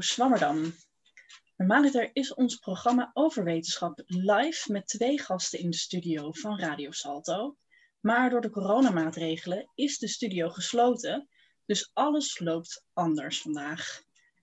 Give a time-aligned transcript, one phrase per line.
[0.00, 0.74] Radio Swammerdam.
[1.56, 6.90] Normaliter is ons programma over wetenschap live met twee gasten in de studio van Radio
[6.90, 7.56] Salto.
[8.00, 11.28] Maar door de coronamaatregelen is de studio gesloten,
[11.66, 14.02] dus alles loopt anders vandaag.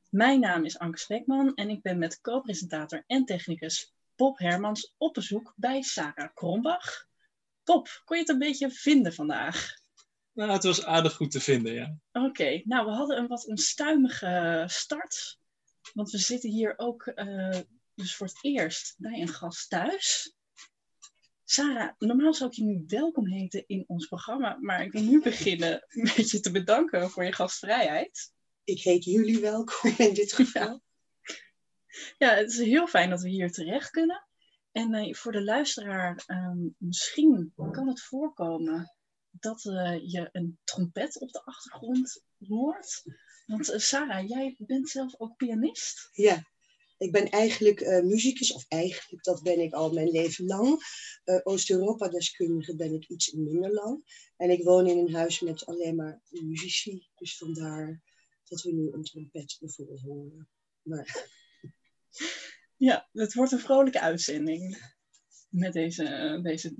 [0.10, 5.14] Mijn naam is Anke Spekman en ik ben met co-presentator en technicus Bob Hermans op
[5.14, 7.08] bezoek bij Sarah Krombach.
[7.64, 9.74] Bob, kon je het een beetje vinden vandaag?
[10.34, 11.98] Nou, het was aardig goed te vinden, ja.
[12.12, 15.40] Oké, nou we hadden een wat onstuimige start.
[15.94, 17.60] Want we zitten hier ook uh,
[17.94, 20.36] dus voor het eerst bij een gast thuis.
[21.44, 25.22] Sarah, normaal zou ik je nu welkom heten in ons programma, maar ik wil nu
[25.22, 28.32] beginnen met je te bedanken voor je gastvrijheid.
[28.64, 30.82] Ik heet jullie welkom in dit geval.
[32.18, 34.28] Ja, het is heel fijn dat we hier terecht kunnen.
[34.72, 38.98] En uh, voor de luisteraar, um, misschien kan het voorkomen
[39.30, 43.04] dat uh, je een trompet op de achtergrond hoort.
[43.48, 46.10] Want uh, Sarah, jij bent zelf ook pianist?
[46.12, 46.44] Ja,
[46.98, 50.82] ik ben eigenlijk uh, muzikus, of eigenlijk, dat ben ik al mijn leven lang.
[51.44, 54.04] Oost-Europa-deskundige ben ik iets minder lang.
[54.38, 57.08] En ik woon in een huis met alleen maar muzici.
[57.16, 58.02] Dus vandaar
[58.44, 60.50] dat we nu een trompet bijvoorbeeld horen.
[60.82, 61.30] Maar...
[62.78, 64.92] Ja, het wordt een vrolijke uitzending
[65.50, 66.76] met deze, deze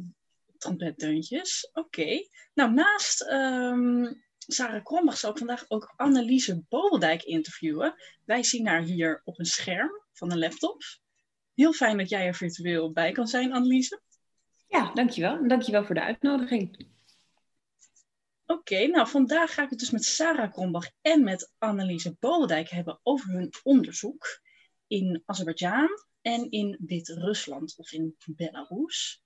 [0.58, 1.70] trompetdeuntjes.
[1.74, 2.28] Oké.
[2.54, 7.96] Nou, naast um, Sarah Krombach zal ik vandaag ook Anneliese Bobeldijk interviewen.
[8.26, 10.82] Wij zien haar hier op een scherm van een laptop.
[11.54, 14.02] Heel fijn dat jij er virtueel bij kan zijn, Anneliese.
[14.68, 15.38] Ja, dankjewel.
[15.38, 16.88] En dankjewel voor de uitnodiging.
[18.46, 23.00] Oké, nou vandaag ga ik het dus met Sarah Krombach en met Anneliese Bobeldijk hebben
[23.04, 24.42] over hun onderzoek
[24.88, 25.90] in Azerbeidzjan
[26.22, 29.24] en in Wit-Rusland of in Belarus.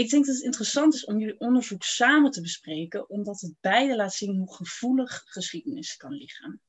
[0.00, 3.96] Ik denk dat het interessant is om jullie onderzoek samen te bespreken, omdat het beide
[3.96, 6.60] laat zien hoe gevoelig geschiedenis kan liggen.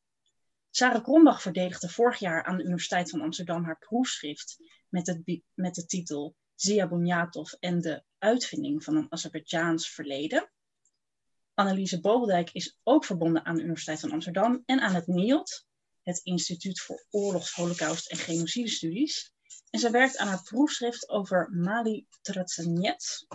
[0.70, 4.58] Sarah Krombach verdedigde vorig jaar aan de Universiteit van Amsterdam haar proefschrift
[4.90, 10.52] met, het, met de titel Zia Bunyatov en de uitvinding van een Azerbeidzjaans verleden.
[11.54, 15.66] Anneliese Bobeldijk is ook verbonden aan de Universiteit van Amsterdam en aan het NIOD,
[16.02, 19.34] het Instituut voor Oorlogs, Holocaust en Genocidestudies.
[19.70, 23.26] En zij werkt aan haar proefschrift over Mali Tratsanjet,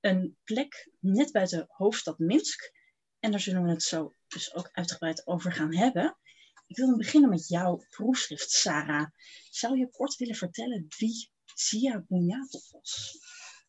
[0.00, 2.72] een plek net buiten hoofdstad Minsk.
[3.20, 6.18] En daar zullen we het zo dus ook uitgebreid over gaan hebben.
[6.66, 9.06] Ik wil beginnen met jouw proefschrift, Sarah.
[9.50, 13.18] Zou je kort willen vertellen wie Zia Bunyatov was?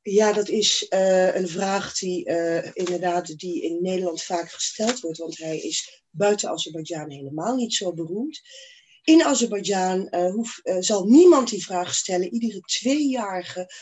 [0.02, 5.18] Ja, dat is uh, een vraag die uh, inderdaad die in Nederland vaak gesteld wordt,
[5.18, 8.42] want hij is buiten Azerbeidzjan helemaal niet zo beroemd.
[9.06, 12.34] In Azerbeidzjan uh, hoef, zal niemand die vraag stellen.
[12.34, 13.74] Iedere tweejarige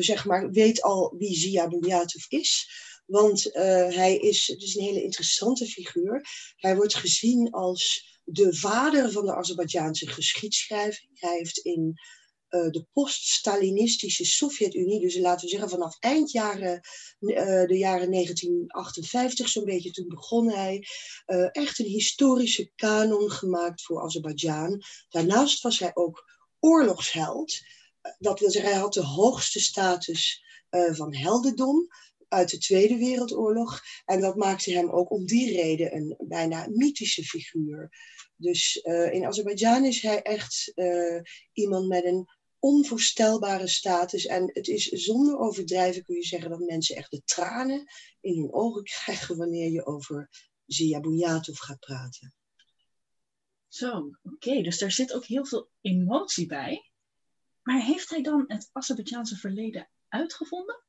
[0.00, 2.70] zeg maar, weet al wie Zia Bunyatov is.
[3.06, 6.22] Want hij is, is een hele interessante figuur.
[6.56, 11.10] Hij wordt gezien als de vader van de Azerbeidzjaanse geschiedschrijving.
[11.14, 11.94] Hij heeft in
[12.50, 16.80] uh, de post-Stalinistische Sovjet-Unie, dus laten we zeggen vanaf eind jaren,
[17.20, 20.86] uh, de jaren 1958 zo'n beetje, toen begon hij
[21.26, 24.82] uh, echt een historische kanon gemaakt voor Azerbeidzjan.
[25.08, 26.24] Daarnaast was hij ook
[26.58, 27.58] oorlogsheld.
[28.18, 31.86] Dat wil zeggen, hij had de hoogste status van heldendom
[32.28, 33.80] uit de Tweede Wereldoorlog.
[34.04, 37.90] En dat maakte hem ook om die reden een bijna mythische figuur.
[38.36, 38.76] Dus
[39.10, 40.72] in Azerbeidzjan is hij echt
[41.52, 44.26] iemand met een onvoorstelbare status.
[44.26, 47.84] En het is zonder overdrijven kun je zeggen dat mensen echt de tranen
[48.20, 50.28] in hun ogen krijgen wanneer je over
[50.66, 52.34] Zia Bunyatov gaat praten.
[53.68, 54.18] Zo, oké.
[54.22, 54.62] Okay.
[54.62, 56.90] Dus daar zit ook heel veel emotie bij.
[57.62, 60.82] Maar heeft hij dan het Azerbeidzjaanse verleden uitgevonden?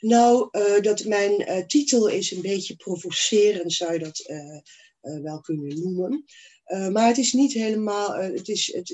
[0.00, 5.40] Nou, uh, dat mijn uh, titel is een beetje provocerend, zou je dat uh, wel
[5.40, 6.24] kunnen noemen.
[6.70, 8.22] Uh, maar het is niet helemaal.
[8.22, 8.88] Uh, het is, het,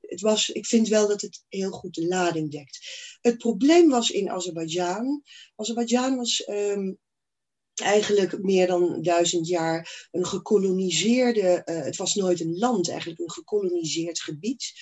[0.00, 2.78] het was, ik vind wel dat het heel goed de lading dekt.
[3.20, 5.22] Het probleem was in Azerbeidzjan.
[5.54, 6.98] Azerbeidzjan was um,
[7.74, 11.62] eigenlijk meer dan duizend jaar een gekoloniseerde.
[11.64, 14.72] Uh, het was nooit een land, eigenlijk een gekoloniseerd gebied.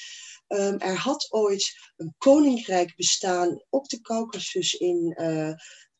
[0.49, 5.17] Um, er had ooit een koninkrijk bestaan op de Caucasus in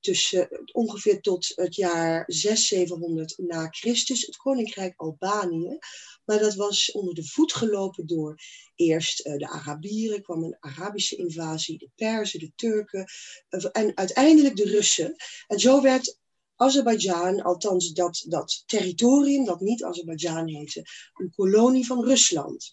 [0.05, 5.79] tussen ongeveer tot het jaar 600, na Christus, het koninkrijk Albanië.
[6.25, 8.39] Maar dat was onder de voet gelopen door
[8.75, 13.07] eerst uh, de Arabieren, kwam een Arabische invasie, de Perzen, de Turken
[13.51, 15.17] uh, en uiteindelijk de Russen.
[15.47, 16.19] En zo werd
[16.57, 22.73] Azerbeidzjan, althans dat, dat territorium dat niet Azerbeidzjan heette, een kolonie van Rusland.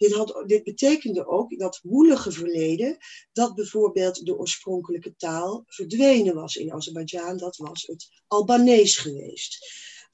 [0.00, 2.96] Dit, had, dit betekende ook dat woelige verleden,
[3.32, 9.58] dat bijvoorbeeld de oorspronkelijke taal verdwenen was in Azerbeidzjan, dat was het Albanees geweest.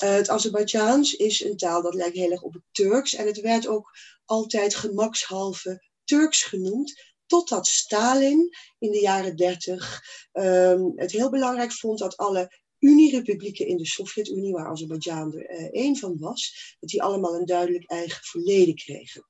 [0.04, 3.14] Uh, het Azerbeidzjaans is een taal dat lijkt heel erg op het Turks.
[3.14, 3.90] En het werd ook
[4.24, 7.14] altijd gemakshalve Turks genoemd.
[7.26, 10.02] Totdat Stalin in de jaren dertig
[10.32, 15.68] um, het heel belangrijk vond dat alle Unierepublieken in de Sovjet-Unie, waar Azerbeidzjan er uh,
[15.72, 19.26] één van was, dat die allemaal een duidelijk eigen verleden kregen.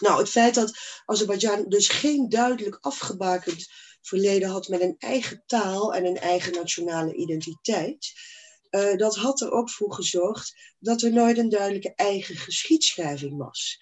[0.00, 3.66] Nou, het feit dat Azerbeidzjan dus geen duidelijk afgebakend
[4.00, 8.12] verleden had met een eigen taal en een eigen nationale identiteit,
[8.70, 13.78] uh, dat had er ook voor gezorgd dat er nooit een duidelijke eigen geschiedschrijving was.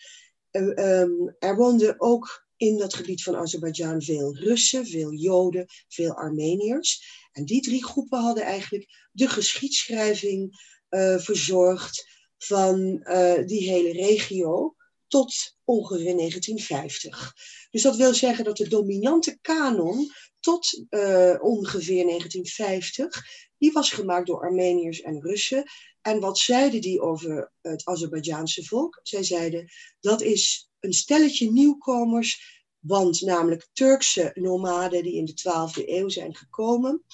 [0.51, 6.13] Uh, um, er woonden ook in dat gebied van Azerbeidzjan veel Russen, veel Joden, veel
[6.13, 7.21] Armeniërs.
[7.33, 10.61] En die drie groepen hadden eigenlijk de geschiedschrijving
[10.91, 13.03] uh, verzorgd van
[13.47, 14.77] die hele regio
[15.13, 17.35] tot ongeveer 1950.
[17.71, 20.11] Dus dat wil zeggen dat de dominante kanon
[20.41, 23.25] tot uh, ongeveer 1950,
[23.59, 25.65] die was gemaakt door Armeniërs en Russen.
[26.01, 29.01] En wat zeiden die over het Azerbeidzjaanse volk?
[29.03, 29.71] Zij zeiden
[30.01, 36.35] dat is een stelletje nieuwkomers, want namelijk Turkse nomaden die in de 12e eeuw zijn
[36.37, 37.05] gekomen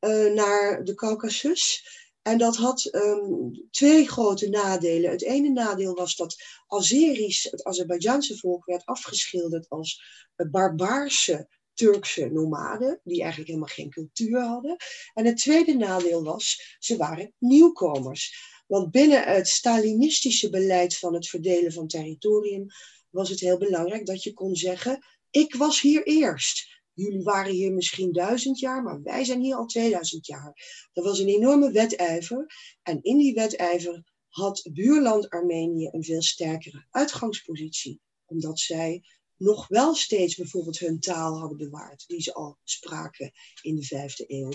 [0.00, 1.82] uh, naar de Caucasus.
[2.28, 5.10] En dat had um, twee grote nadelen.
[5.10, 6.36] Het ene nadeel was dat
[6.66, 10.02] Azerisch, het Azerbeidzjaanse volk, werd afgeschilderd als
[10.50, 14.76] barbaarse Turkse nomaden, die eigenlijk helemaal geen cultuur hadden.
[15.14, 18.34] En het tweede nadeel was, ze waren nieuwkomers.
[18.66, 22.66] Want binnen het Stalinistische beleid van het verdelen van territorium
[23.10, 26.77] was het heel belangrijk dat je kon zeggen: Ik was hier eerst.
[26.98, 30.54] Jullie waren hier misschien duizend jaar, maar wij zijn hier al 2000 jaar.
[30.92, 32.46] Dat was een enorme wedijver.
[32.82, 38.00] En in die wedijver had buurland Armenië een veel sterkere uitgangspositie.
[38.24, 39.02] Omdat zij
[39.36, 44.24] nog wel steeds bijvoorbeeld hun taal hadden bewaard, die ze al spraken in de vijfde
[44.26, 44.52] eeuw.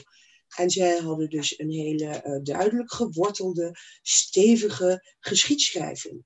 [0.58, 6.24] En zij hadden dus een hele uh, duidelijk gewortelde, stevige geschiedschrijving.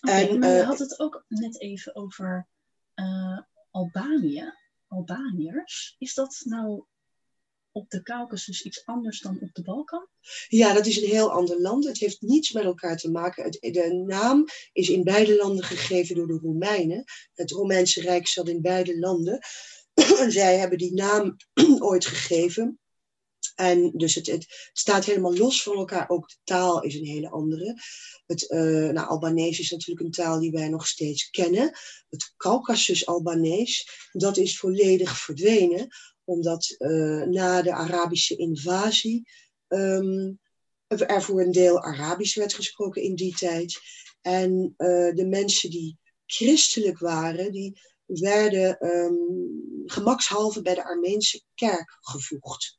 [0.00, 2.48] Okay, en, maar je uh, had het ook net even over
[2.94, 3.38] uh,
[3.70, 4.52] Albanië.
[4.88, 5.94] Albaniërs.
[5.98, 6.84] Is dat nou
[7.72, 10.08] op de Caucasus iets anders dan op de Balkan?
[10.48, 11.84] Ja, dat is een heel ander land.
[11.84, 13.50] Het heeft niets met elkaar te maken.
[13.50, 17.04] De naam is in beide landen gegeven door de Romeinen.
[17.34, 19.38] Het Romeinse Rijk zat in beide landen.
[20.28, 21.36] Zij hebben die naam
[21.78, 22.78] ooit gegeven.
[23.58, 26.08] En dus het, het, staat helemaal los van elkaar.
[26.08, 27.74] Ook de taal is een hele andere.
[28.26, 31.78] Het uh, nou, Albanees is natuurlijk een taal die wij nog steeds kennen.
[32.08, 35.88] Het Caucasus-Albanees, dat is volledig verdwenen.
[36.24, 39.28] Omdat uh, na de Arabische invasie
[39.68, 40.40] um,
[40.86, 43.80] er voor een deel Arabisch werd gesproken in die tijd.
[44.20, 49.42] En uh, de mensen die christelijk waren, die werden um,
[49.86, 52.78] gemakshalve bij de Armeense kerk gevoegd.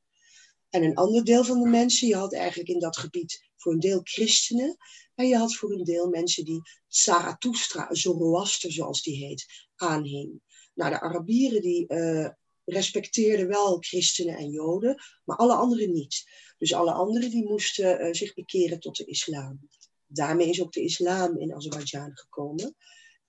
[0.70, 3.80] En een ander deel van de mensen, je had eigenlijk in dat gebied voor een
[3.80, 4.78] deel christenen.
[5.16, 9.46] En je had voor een deel mensen die Zarathustra, Zoroaster zoals die heet,
[9.76, 10.42] aanhing.
[10.74, 12.30] Nou, de Arabieren die uh,
[12.66, 16.24] respecteerden wel christenen en joden, maar alle anderen niet.
[16.58, 19.70] Dus alle anderen die moesten uh, zich bekeren tot de islam.
[20.06, 22.76] Daarmee is ook de islam in Azerbeidzjan gekomen.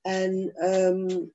[0.00, 1.32] En um,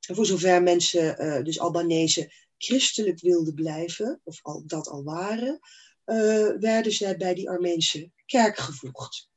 [0.00, 2.32] voor zover mensen, uh, dus Albanese,
[2.62, 5.58] christelijk wilden blijven, of al, dat al waren,
[6.06, 9.28] uh, werden zij bij die Armeense kerk gevoegd.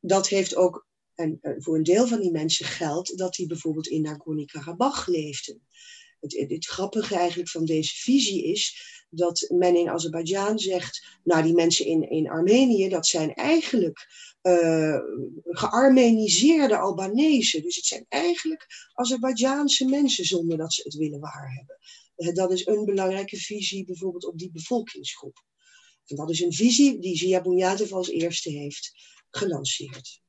[0.00, 4.02] Dat heeft ook en, voor een deel van die mensen geldt dat die bijvoorbeeld in
[4.02, 5.60] Nagorno-Karabakh leefden.
[6.20, 11.86] Het, grappige eigenlijk van deze visie is dat men in Azerbeidzjan zegt, nou die mensen
[11.86, 14.06] in, in Armenië, dat zijn eigenlijk
[14.42, 14.98] uh,
[15.44, 17.60] gearmeniseerde Albanese.
[17.60, 21.78] Dus het zijn eigenlijk Azerbeidzjaanse mensen zonder dat ze het willen waarhebben.
[22.16, 25.44] Uh, dat is een belangrijke visie bijvoorbeeld op die bevolkingsgroep.
[26.06, 28.92] En dat is een visie die Zia Bunyatov als eerste heeft
[29.30, 30.20] gelanceerd.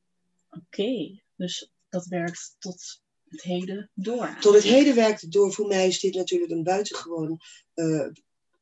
[0.49, 4.37] Oké, okay, dus dat werkt tot het heden door.
[4.39, 5.53] Tot het heden werkt het door.
[5.53, 7.39] Voor mij is dit natuurlijk een buitengewoon
[7.75, 8.07] uh,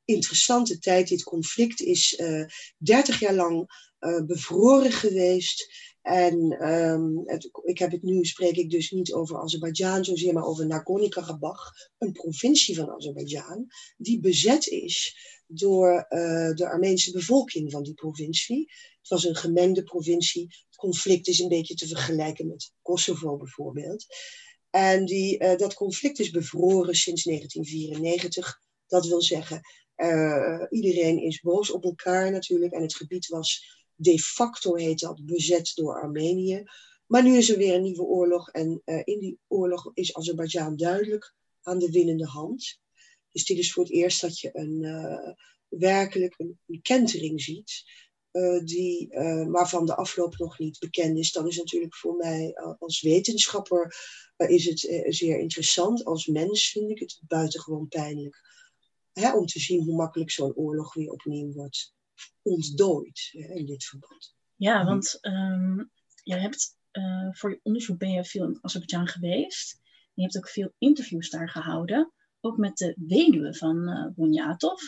[0.05, 1.07] interessante tijd.
[1.07, 2.45] Dit conflict is uh,
[2.77, 3.67] 30 jaar lang
[3.99, 5.73] uh, bevroren geweest.
[6.01, 6.55] En
[7.25, 11.71] het, ik heb het nu, spreek ik dus niet over Azerbeidzjan zozeer, maar over Nagorno-Karabakh,
[11.97, 18.71] een provincie van Azerbeidzjan, die bezet is door uh, de Armeense bevolking van die provincie.
[18.99, 20.47] Het was een gemengde provincie.
[20.67, 24.05] Het conflict is een beetje te vergelijken met Kosovo bijvoorbeeld.
[24.69, 28.59] En die, dat conflict is bevroren sinds 1994.
[28.87, 29.61] Dat wil zeggen,
[30.69, 32.73] iedereen is boos op elkaar natuurlijk.
[32.73, 36.63] En het gebied was de facto, heet dat, bezet door Armenië.
[37.05, 38.49] Maar nu is er weer een nieuwe oorlog.
[38.49, 42.79] En uh, in die oorlog is Azerbeidzjan duidelijk aan de winnende hand.
[43.31, 45.35] Dus dit is voor het eerst dat je een,
[45.67, 47.83] werkelijk een, kentering ziet.
[48.63, 49.07] die,
[49.47, 53.95] waarvan de afloop nog niet bekend is, dan is natuurlijk voor mij als wetenschapper
[54.37, 56.05] is het zeer interessant.
[56.05, 58.41] Als mens vind ik het buitengewoon pijnlijk
[59.19, 61.93] hè, om te zien hoe makkelijk zo'n oorlog weer opnieuw wordt
[62.41, 64.35] ontdooid hè, in dit verband.
[64.55, 65.91] Ja, want um,
[66.23, 66.75] je hebt
[67.31, 69.79] voor je onderzoek ben je veel in Azerbeidzjan geweest.
[70.13, 74.81] Je hebt ook veel interviews daar gehouden, ook met de weduwe van uh, Bunyatov.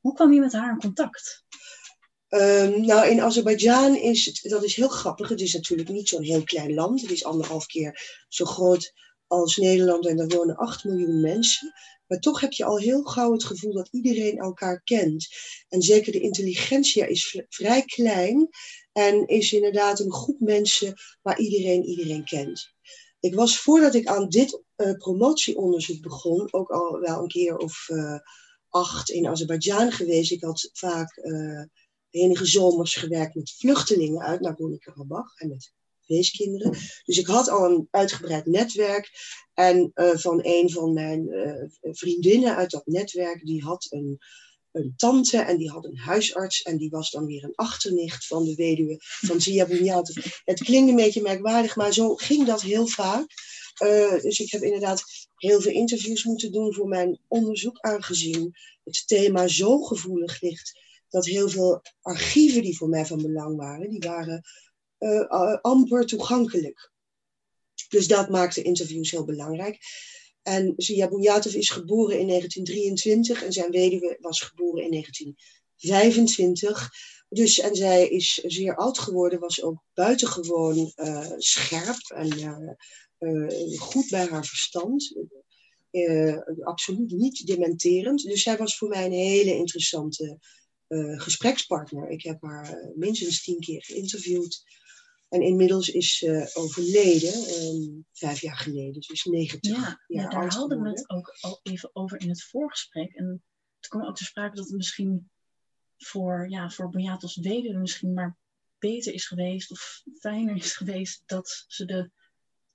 [0.00, 1.44] Hoe kwam je met haar in contact?
[2.28, 5.28] Um, nou, in Azerbeidzjan is het, dat is heel grappig.
[5.28, 7.00] Het is natuurlijk niet zo'n heel klein land.
[7.00, 8.92] Het is anderhalf keer zo groot
[9.26, 11.72] als Nederland en daar wonen 8 miljoen mensen.
[12.08, 15.28] Maar toch heb je al heel gauw het gevoel dat iedereen elkaar kent.
[15.68, 18.48] En zeker de intelligentia is vrij klein
[18.92, 22.72] en is inderdaad een groep mensen waar iedereen iedereen kent.
[23.20, 27.88] Ik was voordat ik aan dit uh, promotieonderzoek begon, ook al wel een keer of
[27.88, 28.18] uh,
[28.68, 30.32] acht in Azerbeidzjan geweest.
[30.32, 31.64] Ik had vaak uh,
[32.10, 35.72] enige zomers gewerkt met vluchtelingen uit Nagorno-Karabakh en met
[36.08, 36.70] weeskinderen.
[37.04, 39.10] Dus ik had al een uitgebreid netwerk.
[39.54, 41.28] En van een van mijn
[41.82, 44.18] vriendinnen uit dat netwerk, die had een
[44.72, 48.44] een tante en die had een huisarts en die was dan weer een achternicht van
[48.44, 50.40] de weduwe van Zia Bunyatov.
[50.44, 53.26] Het klinkt een beetje merkwaardig, maar zo ging dat heel vaak.
[53.82, 55.02] Uh, dus ik heb inderdaad
[55.36, 61.26] heel veel interviews moeten doen voor mijn onderzoek, aangezien het thema zo gevoelig ligt dat
[61.26, 64.42] heel veel archieven die voor mij van belang waren, die waren
[64.98, 66.90] uh, amper toegankelijk.
[67.88, 69.78] Dus dat maakte interviews heel belangrijk.
[70.42, 76.90] En Zia Bunyatov is geboren in 1923 en zijn weduwe was geboren in 1925.
[77.28, 82.76] Dus, en zij is zeer oud geworden, was ook buitengewoon uh, scherp en
[83.78, 85.14] goed bij haar verstand.
[86.60, 88.22] absoluut niet dementerend.
[88.22, 90.38] Dus zij was voor mij een hele interessante
[91.16, 92.08] gesprekspartner.
[92.08, 94.62] Ik heb haar minstens tien keer geïnterviewd.
[95.28, 100.82] En inmiddels is ze overleden, um, vijf jaar geleden, dus 90 ja, jaar daar hadden
[100.82, 103.14] we het ook al even over in het voorgesprek.
[103.14, 103.42] En
[103.80, 105.30] toen kwam ook te sprake dat het misschien
[105.96, 108.36] voor, ja, voor Beatos weduwe misschien maar
[108.78, 112.10] beter is geweest of fijner is geweest dat ze de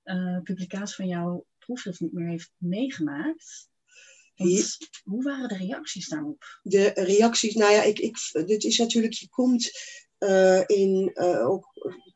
[0.03, 3.71] uh, publicatie van jouw proefschrift niet meer heeft meegemaakt.
[4.35, 6.59] Want, hoe waren de reacties daarop?
[6.63, 9.71] De reacties, nou ja, ik, ik, dit is natuurlijk, je komt
[10.19, 11.71] uh, in, uh, ook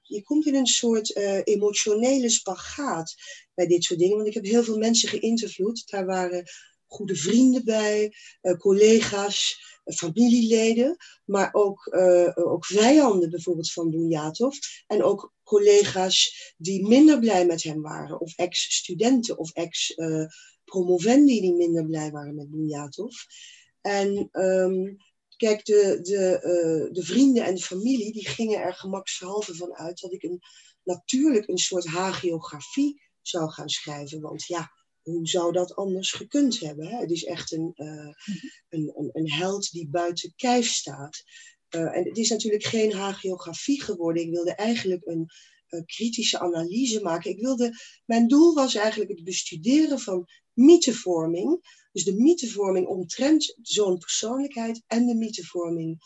[0.08, 3.16] je komt in een soort uh, emotionele spagaat
[3.54, 4.16] bij dit soort dingen.
[4.16, 5.90] Want ik heb heel veel mensen geïnterviewd.
[5.90, 6.44] Daar waren
[6.86, 11.98] goede vrienden bij, uh, collega's, uh, familieleden, maar ook,
[12.36, 14.58] ook vijanden bijvoorbeeld van Dunjatov.
[14.88, 21.86] En ook collega's die minder blij met hem waren, of ex-studenten of ex-promovendi die minder
[21.86, 23.16] blij waren met Dunjatov.
[23.82, 24.98] En um,
[25.38, 30.00] Kijk, de, de, uh, de vrienden en de familie die gingen er gemakshalve van uit
[30.00, 30.40] dat ik een,
[30.84, 34.22] natuurlijk een soort hagiografie zou gaan schrijven.
[34.22, 36.88] Want ja, hoe zou dat anders gekund hebben?
[36.88, 36.98] Hè?
[36.98, 38.14] Het is echt een, uh,
[38.70, 41.24] een, een, een, held die buiten kijf staat.
[41.76, 44.24] Uh, en het is natuurlijk geen hagiografie geworden.
[44.24, 45.30] Ik wilde eigenlijk een,
[45.68, 47.32] een kritische analyse maken.
[47.32, 47.72] Ik wilde,
[48.06, 51.62] mijn doel was eigenlijk het bestuderen van mythevorming
[51.98, 55.98] dus de mythevorming omtrent zo'n persoonlijkheid en de mythevorming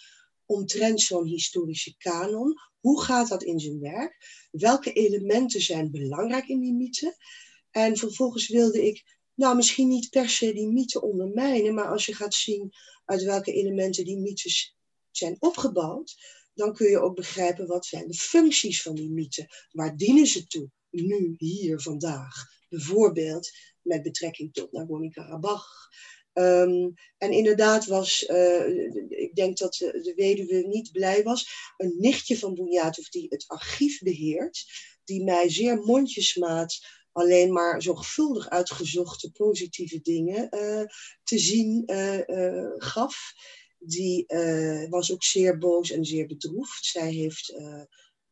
[0.46, 2.54] omtrent zo'n historische kanon.
[2.80, 4.48] Hoe gaat dat in zijn werk?
[4.52, 7.16] Welke elementen zijn belangrijk in die mythe?
[7.72, 9.04] En vervolgens wilde ik,
[9.36, 12.72] nou misschien niet per se die mythe ondermijnen, maar als je gaat zien
[13.06, 14.76] uit welke elementen die mythes
[15.10, 16.16] zijn opgebouwd,
[16.54, 19.68] dan kun je ook begrijpen wat zijn de functies van die mythe.
[19.72, 20.70] Waar dienen ze toe?
[20.90, 22.50] Nu, hier, vandaag.
[22.70, 23.50] Bijvoorbeeld
[23.84, 25.90] met betrekking tot Nagorno-Karabakh.
[26.34, 28.68] Um, en inderdaad was, uh,
[29.10, 34.02] ik denk dat de, weduwe niet blij was, een nichtje van Bunyatov die het archief
[34.02, 34.66] beheert,
[35.04, 36.80] die mij zeer mondjesmaat
[37.12, 40.86] alleen maar zorgvuldig uitgezochte positieve dingen uh,
[41.24, 43.34] te zien uh, gaf.
[43.78, 44.26] Die
[44.90, 46.86] was ook zeer boos en zeer bedroefd.
[46.86, 47.56] Zij heeft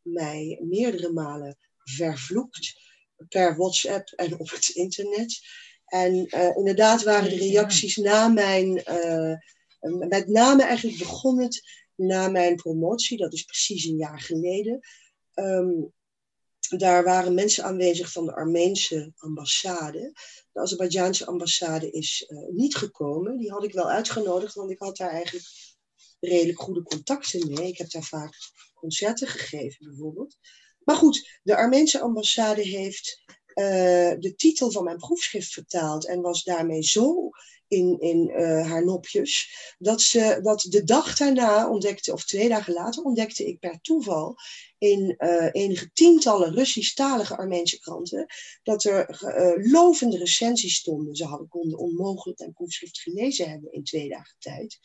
[0.02, 2.89] mij meerdere malen vervloekt
[3.30, 5.40] per WhatsApp en op het internet.
[5.86, 9.36] En uh, inderdaad waren de reacties na mijn, uh,
[10.08, 11.62] met name eigenlijk begon het
[11.96, 14.80] na mijn promotie, dat is precies een jaar geleden.
[15.34, 15.94] Um,
[16.78, 20.12] daar waren mensen aanwezig van de Armeense ambassade.
[20.52, 23.38] De Azerbeidzjaanse ambassade is uh, niet gekomen.
[23.38, 25.46] Die had ik wel uitgenodigd, want ik had daar eigenlijk
[26.20, 27.68] redelijk goede contacten mee.
[27.68, 28.36] Ik heb daar vaak
[28.74, 30.38] concerten gegeven, bijvoorbeeld.
[30.90, 36.44] Maar goed, de Armeense ambassade heeft eh, de titel van mijn proefschrift vertaald en was
[36.44, 37.30] daarmee zo
[37.68, 42.74] in, in uh, haar nopjes, dat, ze, dat de dag daarna ontdekte, of twee dagen
[42.74, 44.36] later, ontdekte ik per toeval
[44.78, 48.26] in uh, enige tientallen Russisch-talige Armeense kranten,
[48.64, 51.16] dat er uh, lovende recensies stonden.
[51.16, 54.80] Ze hadden, konden onmogelijk mijn proefschrift gelezen hebben in twee dagen tijd.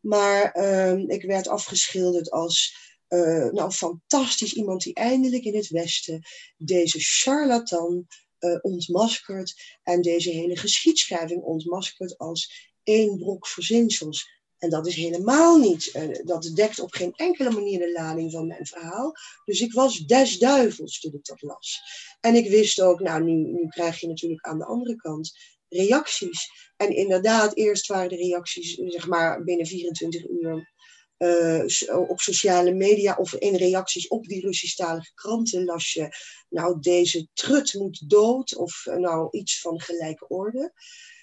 [0.00, 6.22] Maar uh, ik werd afgeschilderd als uh, nou, fantastisch iemand die eindelijk in het Westen
[6.56, 8.06] deze charlatan
[8.40, 14.32] uh, ontmaskert en deze hele geschiedschrijving ontmaskert als één brok verzinsels.
[14.58, 15.94] En dat is helemaal niet.
[15.94, 19.12] Uh, dat dekt op geen enkele manier de lading van mijn verhaal.
[19.44, 21.80] Dus ik was des duivels toen ik dat las.
[22.20, 25.32] En ik wist ook, nou, nu, nu krijg je natuurlijk aan de andere kant
[25.68, 26.50] reacties.
[26.76, 30.73] En inderdaad, eerst waren de reacties, zeg maar, binnen 24 uur
[31.18, 36.08] uh, op sociale media of in reacties op die Russisch-talige kranten las je,
[36.48, 40.72] nou deze trut moet dood of uh, nou iets van gelijke orde.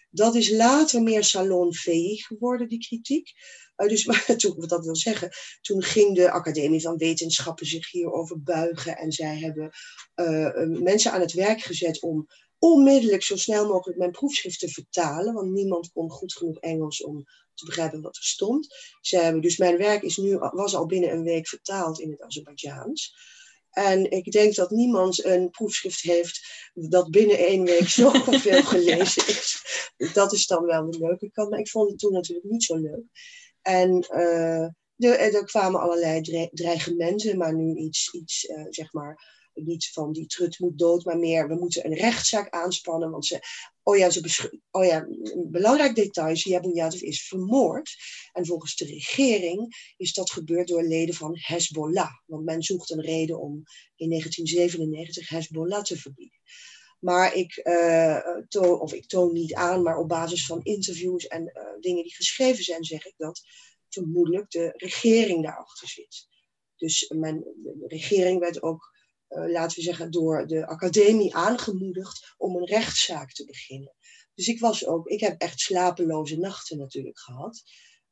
[0.09, 3.31] Dat is later meer salonveeg geworden, die kritiek.
[3.77, 5.29] Uh, dus maar toen, dat wil zeggen,
[5.61, 9.71] toen ging de Academie van Wetenschappen zich hierover buigen en zij hebben
[10.83, 12.27] mensen aan het werk gezet om
[12.63, 17.25] onmiddellijk zo snel mogelijk mijn proefschrift te vertalen, want niemand kon goed genoeg Engels om
[17.61, 18.67] te begrijpen wat er stond.
[19.01, 22.21] Ze hebben, dus mijn werk is nu, was al binnen een week vertaald in het
[22.21, 23.15] Azerbeidzjaans.
[23.71, 29.63] En ik denk dat niemand een proefschrift heeft dat binnen één week zoveel gelezen is.
[30.13, 31.49] Dat is dan wel de leuke kant.
[31.49, 33.03] Maar ik vond het toen natuurlijk niet zo leuk.
[33.61, 34.63] En uh,
[34.97, 40.25] er, er, kwamen allerlei dreigementen, maar nu iets, iets uh, zeg maar, niet van die
[40.25, 43.11] trut moet dood, maar meer we moeten een rechtszaak aanspannen.
[43.11, 43.39] Want ze,
[43.83, 47.95] oh ja, ze oh ja, een belangrijk detail, Ziabunjatov is vermoord.
[48.31, 52.11] En volgens de regering is dat gebeurd door leden van Hezbollah.
[52.25, 53.63] Want men zoekt een reden om
[53.95, 56.39] in 1997 Hezbollah te verbieden.
[56.99, 61.41] Maar ik, uh, toon, of ik toon niet aan, maar op basis van interviews en
[61.41, 63.41] uh, dingen die geschreven zijn, zeg ik dat
[63.89, 66.27] vermoedelijk de regering daarachter zit.
[66.75, 68.91] Dus mijn, de regering werd ook
[69.31, 73.95] laten we zeggen, door de academie aangemoedigd om een rechtszaak te beginnen.
[74.35, 77.63] Dus ik was ook, ik heb echt slapeloze nachten natuurlijk gehad.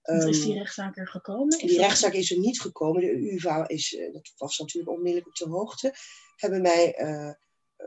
[0.04, 1.60] Um, is die rechtszaak er gekomen?
[1.60, 3.02] Is die rechtszaak is er niet gekomen.
[3.02, 5.94] De UvA is, uh, dat was natuurlijk onmiddellijk op de hoogte,
[6.36, 7.32] hebben mij uh,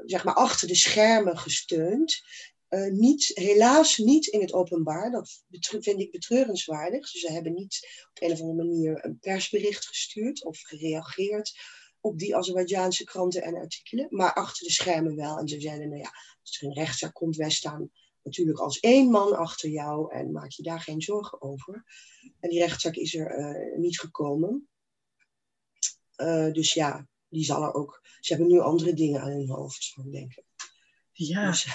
[0.06, 2.22] zeg maar achter de schermen gesteund.
[2.68, 5.10] Uh, niet, helaas niet in het openbaar.
[5.10, 5.44] Dat
[5.80, 7.12] vind ik betreurenswaardig.
[7.12, 11.52] Dus ze hebben niet op een of andere manier een persbericht gestuurd of gereageerd
[12.02, 15.38] op die Azerbeidzjaanse kranten en artikelen, maar achter de schermen wel.
[15.38, 16.12] En ze zeiden, nou ja,
[16.42, 17.90] als er een rechtszaak komt, wij staan
[18.22, 21.84] natuurlijk als één man achter jou en maak je daar geen zorgen over.
[22.40, 24.68] En die rechtszaak is er uh, niet gekomen.
[26.16, 28.00] Uh, dus ja, die zal er ook.
[28.20, 30.44] Ze hebben nu andere dingen aan hun hoofd, zou ik denken.
[31.12, 31.66] Ja, dus,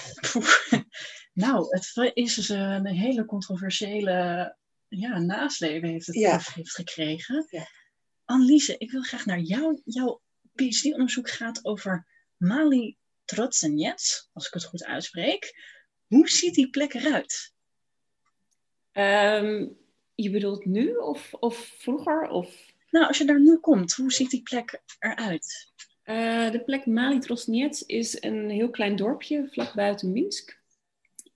[1.44, 4.56] nou, het is dus een hele controversiële
[4.88, 6.40] ja, nasleven heeft het ja.
[6.54, 7.46] heeft gekregen.
[7.50, 7.66] Ja.
[8.28, 9.80] Anneliese, ik wil graag naar jou.
[9.84, 10.20] Jouw
[10.54, 15.54] PhD-onderzoek gaat over Mali Trotsenets, als ik het goed uitspreek.
[16.06, 17.52] Hoe ziet die plek eruit?
[18.92, 19.76] Um,
[20.14, 22.28] je bedoelt nu of, of vroeger?
[22.28, 22.72] Of...
[22.90, 25.72] Nou, als je daar nu komt, hoe ziet die plek eruit?
[26.04, 30.60] Uh, de plek Mali Trosnets is een heel klein dorpje vlak buiten Minsk.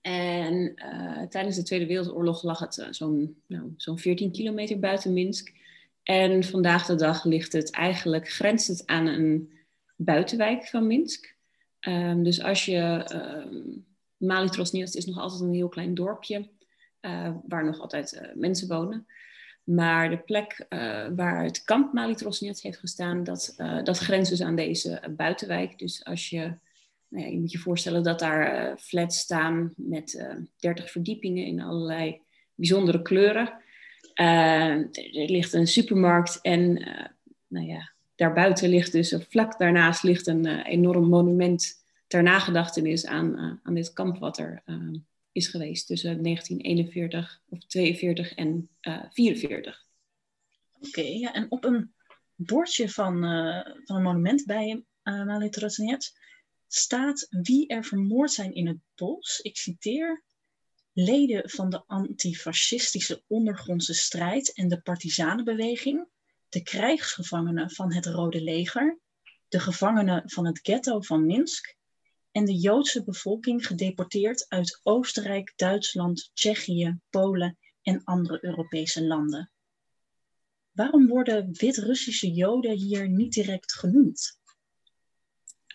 [0.01, 5.13] En uh, tijdens de Tweede Wereldoorlog lag het uh, zo'n nou, zo'n 14 kilometer buiten
[5.13, 5.61] Minsk.
[6.03, 9.51] En vandaag de dag ligt het eigenlijk, grenst het aan een
[9.95, 11.35] buitenwijk van Minsk.
[11.87, 13.85] Um, dus als je, um,
[14.17, 16.49] Mali Trosnets is nog altijd een heel klein dorpje,
[17.01, 19.07] uh, waar nog altijd uh, mensen wonen.
[19.63, 24.41] Maar de plek uh, waar het kamp Mali Trosnets heeft gestaan, dat, dat grenst dus
[24.41, 25.79] aan deze buitenwijk.
[25.79, 26.39] Dus als je,
[27.07, 32.21] nou ja, je moet je voorstellen dat daar flats staan met 30 verdiepingen in allerlei
[32.55, 33.62] bijzondere kleuren.
[34.15, 37.05] Uh, er ligt een supermarkt en uh,
[37.47, 43.59] nou ja, daarbuiten ligt dus, vlak daarnaast ligt een uh, enorm monument ter nagedachtenis aan,
[43.63, 44.63] aan dit kamp wat er
[45.31, 48.69] is geweest tussen 1941 of 42 en
[49.09, 49.85] 44.
[50.79, 51.93] Oké, ja, en op een
[52.35, 53.19] bordje van,
[53.85, 56.13] van een monument bij uh, Malit
[56.67, 59.39] staat wie er vermoord zijn in het bos.
[59.39, 60.23] Ik citeer
[60.93, 66.07] leden van de antifascistische ondergrondse strijd en de partizanenbeweging,
[66.49, 68.99] de krijgsgevangenen van het Rode Leger,
[69.47, 71.75] de gevangenen van het ghetto van Minsk
[72.31, 79.51] en de Joodse bevolking gedeporteerd uit Oostenrijk, Duitsland, Tsjechië, Polen en andere Europese landen.
[80.71, 84.39] Waarom worden Wit-Russische Joden hier niet direct genoemd?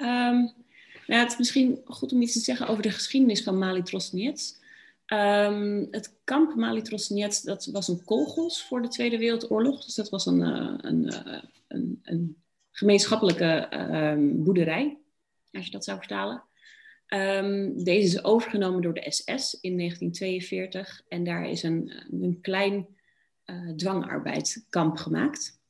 [0.01, 0.67] Um,
[1.09, 4.58] Nou, het is misschien goed om iets te zeggen over de geschiedenis van Mali Trosniets.
[5.09, 9.85] Ehm, het kamp Mali Trosniets, dat was een kogels voor de Tweede Wereldoorlog.
[9.85, 14.99] Dus dat was een, uh, een, uh, een, een, gemeenschappelijke uh, boerderij,
[15.53, 16.43] als je dat zou vertalen.
[17.09, 22.87] Um, deze is overgenomen door de SS in 1942 en daar is een, een klein
[23.47, 25.61] uh, dwangarbeidskamp gemaakt.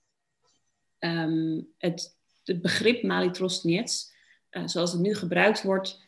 [1.78, 4.14] Het, het, begrip Mali Trosniets,
[4.50, 6.06] uh, zoals het nu gebruikt wordt,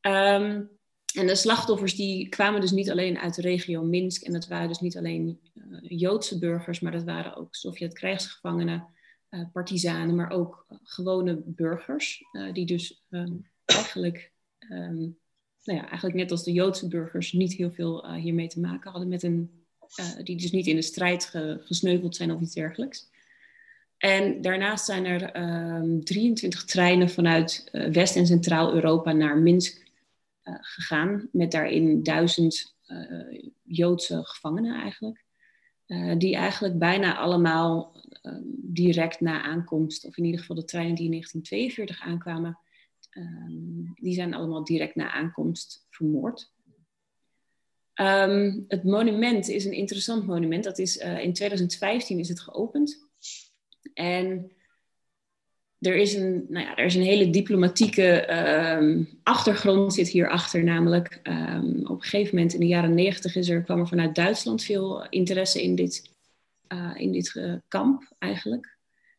[0.01, 0.71] Um,
[1.15, 4.23] en de slachtoffers die kwamen dus niet alleen uit de regio Minsk.
[4.23, 5.41] En dat waren dus niet alleen
[5.81, 8.87] Joodse burgers, maar dat waren ook Sovjet-krijgsgevangenen
[9.31, 15.19] uh, partizanen, maar ook gewone burgers, die dus um, eigenlijk, um,
[15.65, 19.09] nou ja, eigenlijk net als de Joodse burgers niet heel veel hiermee te maken hadden,
[19.09, 19.51] met een,
[20.23, 23.09] die dus niet in de strijd ge, gesneuveld zijn of iets dergelijks.
[23.99, 25.37] En daarnaast zijn er
[25.81, 29.90] um, 23 treinen vanuit West- en Centraal-Europa naar Minsk
[30.61, 32.77] gegaan, met daarin duizend
[33.63, 35.25] Joodse gevangenen eigenlijk.
[36.19, 37.97] die eigenlijk bijna allemaal
[38.57, 42.59] direct na aankomst, of in ieder geval de treinen die in 1942 aankwamen,
[43.11, 46.53] um, die zijn allemaal direct na aankomst vermoord.
[47.95, 50.65] Um, het monument is een interessant monument.
[50.65, 53.09] Dat is, in 2015 is het geopend.
[53.95, 54.53] En
[55.81, 58.29] er is een, nou ja, er is een hele diplomatieke
[59.23, 60.65] achtergrond zit hierachter.
[60.65, 61.21] Namelijk
[61.83, 65.75] op een gegeven moment in de jaren negentig kwam er vanuit Duitsland veel interesse in
[65.75, 66.11] dit
[66.73, 68.79] uh, in dit uh, kamp eigenlijk.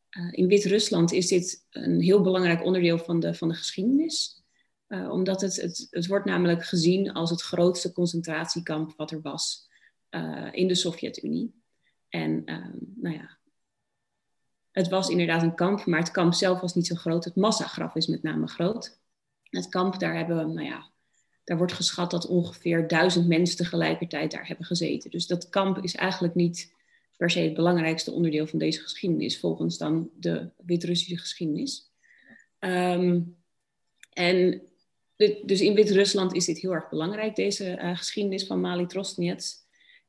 [0.10, 4.44] Uh, in Wit-Rusland is dit een heel belangrijk onderdeel van de, van de geschiedenis.
[4.88, 9.70] omdat het, het, het wordt namelijk gezien als het grootste concentratiekamp wat er was
[10.52, 11.54] in de Sovjet-Unie.
[12.10, 12.44] En
[12.96, 13.38] nou ja,
[14.72, 17.26] het was inderdaad een kamp, maar het kamp zelf was niet zo groot.
[17.26, 19.00] Het massagraf is met name groot.
[19.44, 20.92] Het kamp, daar hebben nou ja,
[21.44, 25.12] daar wordt geschat dat ongeveer duizend mensen tegelijkertijd daar hebben gezeten.
[25.12, 26.74] Dus dat kamp is eigenlijk niet
[27.18, 31.92] per se het belangrijkste onderdeel van deze geschiedenis, volgens dan de Wit-Russische geschiedenis.
[32.60, 33.36] Um,
[34.14, 34.62] en
[35.46, 39.56] dus in Wit-Rusland is dit heel erg belangrijk, deze uh, geschiedenis van Mali Trostniets.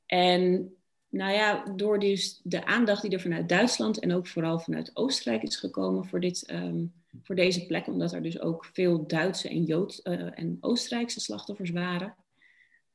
[0.07, 0.75] En
[1.12, 5.42] nou ja, door dus de aandacht die er vanuit Duitsland en ook vooral vanuit Oostenrijk
[5.42, 9.64] is gekomen voor, dit, um, voor deze plek, omdat er dus ook veel Duitse en
[9.64, 12.14] Jood uh, en Oostenrijkse slachtoffers waren,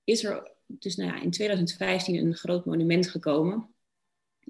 [0.04, 3.70] is er dus nou ja, in 2015 een groot monument gekomen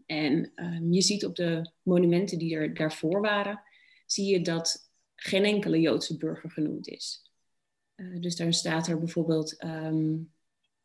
[0.06, 3.62] en um, je ziet op de monumenten die er daarvoor waren,
[4.06, 7.32] zie je dat geen enkele Joodse burger genoemd is.
[7.96, 10.32] Uh, dus daar staat er bijvoorbeeld um,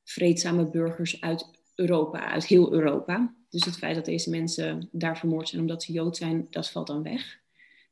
[0.05, 3.35] vreedzame burgers uit Europa, uit heel Europa.
[3.49, 6.87] Dus het feit dat deze mensen daar vermoord zijn omdat ze Jood zijn, dat valt
[6.87, 7.41] dan weg.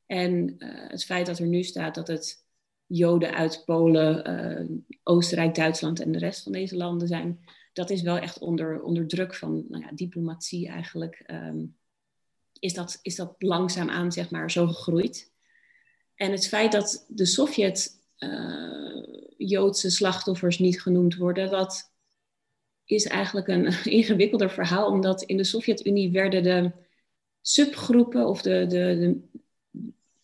[0.06, 2.44] En uh, het feit dat er nu staat dat het
[2.86, 4.66] Joden uit Polen, uh,
[5.02, 7.40] Oostenrijk, Duitsland en de rest van deze landen zijn,
[7.72, 11.24] dat is wel echt onder, onder druk van nou ja, diplomatie eigenlijk.
[11.26, 11.76] Um,
[12.58, 15.32] is, dat, is dat langzaamaan zeg maar zo gegroeid.
[16.14, 21.89] En het feit dat de Sovjet-Joodse uh, slachtoffers niet genoemd worden, dat
[22.90, 23.66] is eigenlijk een
[23.98, 26.70] ingewikkelder verhaal, omdat in de Sovjet-Unie werden de
[27.40, 29.18] subgroepen of de, de,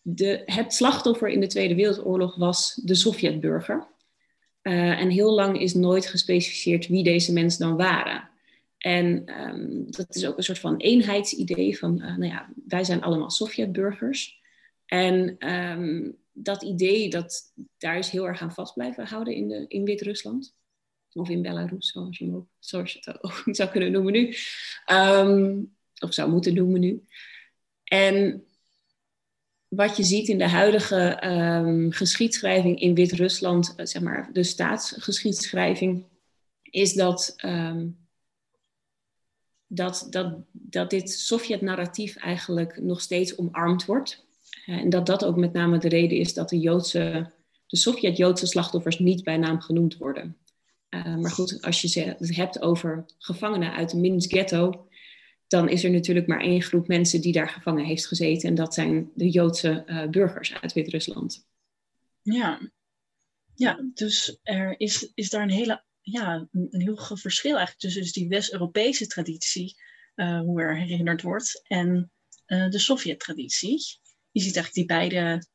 [0.02, 3.86] de, het slachtoffer in de Tweede Wereldoorlog was de Sovjetburger.
[4.62, 8.28] Uh, en heel lang is nooit gespecificeerd wie deze mensen dan waren.
[8.78, 13.02] En um, dat is ook een soort van eenheidsidee van, uh, nou ja, wij zijn
[13.02, 14.40] allemaal Sovjetburgers.
[14.86, 19.84] En um, dat idee, dat, daar is heel erg aan vast blijven houden in, in
[19.84, 20.54] Wit-Rusland.
[21.16, 24.34] Of in Belarus, zoals je, ook, zoals je het ook zou kunnen noemen nu.
[24.92, 27.04] Um, of zou moeten noemen nu.
[27.84, 28.44] En
[29.68, 36.04] wat je ziet in de huidige um, geschiedschrijving in Wit-Rusland, uh, zeg maar de staatsgeschiedschrijving,
[36.62, 37.98] is dat, um,
[39.66, 44.24] dat, dat, dat dit Sovjet-narratief eigenlijk nog steeds omarmd wordt.
[44.66, 47.30] Uh, en dat dat ook met name de reden is dat de, Joodse,
[47.66, 50.36] de Sovjet-Joodse slachtoffers niet bij naam genoemd worden.
[50.90, 54.88] Uh, maar goed, als je het hebt over gevangenen uit de Minsk ghetto,
[55.46, 58.48] dan is er natuurlijk maar één groep mensen die daar gevangen heeft gezeten.
[58.48, 61.46] En dat zijn de Joodse uh, burgers uit Wit-Rusland.
[62.22, 62.70] Ja.
[63.54, 68.02] Ja, dus er is, is daar een, hele, ja, een, heel groot verschil eigenlijk tussen
[68.02, 69.74] dus die West-Europese traditie,
[70.14, 72.10] uh, hoe er herinnerd wordt, en
[72.46, 73.78] de Sovjet-traditie.
[74.30, 75.46] Je ziet eigenlijk die beide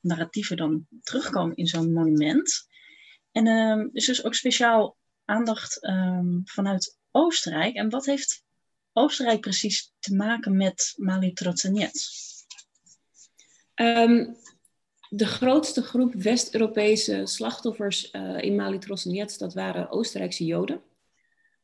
[0.00, 2.66] narratieven dan terugkomen in zo'n monument.
[3.34, 7.74] En er is dus ook speciaal aandacht um, vanuit Oostenrijk.
[7.74, 8.44] En wat heeft
[8.92, 12.22] Oostenrijk precies te maken met Mali Trotsenets?
[13.74, 14.36] Um,
[15.08, 20.82] de grootste groep West-Europese slachtoffers uh, in Mali Trossenets, dat waren Oostenrijkse Joden.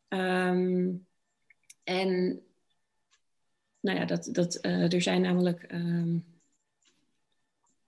[0.08, 1.06] Um,
[1.84, 2.42] en
[3.80, 6.39] nou ja, dat, dat, uh, er zijn namelijk um,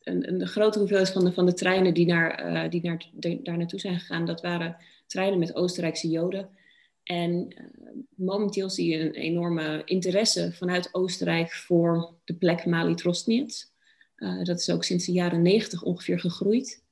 [0.04, 3.10] een, grote hoeveelheid van de, van de treinen die, naar, uh, die naar,
[3.42, 6.48] daar naartoe zijn gegaan, dat waren treinen met Oostenrijkse Joden.
[7.02, 7.54] En
[8.14, 13.72] momenteel zie je een enorme interesse vanuit Oostenrijk voor de plek Mali Trossenets.
[14.16, 16.84] Uh, dat is ook sinds de jaren negentig ongeveer gegroeid.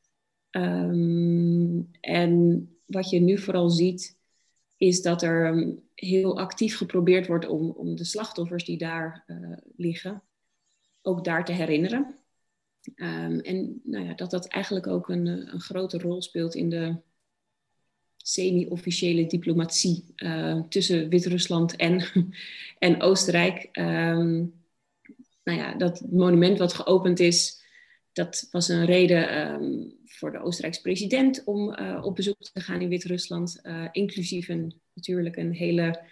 [0.51, 4.19] Um, en wat je nu vooral ziet,
[4.77, 9.25] is dat er um, heel actief geprobeerd wordt om, om de slachtoffers die daar
[9.77, 10.23] liggen,
[11.03, 12.20] ook daar te herinneren.
[12.97, 16.97] Um, en nou ja, dat dat eigenlijk ook een, een grote rol speelt in de
[18.17, 22.05] semi-officiële diplomatie uh, tussen Wit-Rusland en,
[22.79, 23.69] en Oostenrijk.
[23.73, 24.55] Um,
[25.45, 27.63] nou ja, dat monument wat geopend is,
[28.13, 32.81] dat was een reden um, voor de Oostenrijkse president om uh, op bezoek te gaan
[32.81, 36.09] in Wit-Rusland, uh, inclusief een, natuurlijk een hele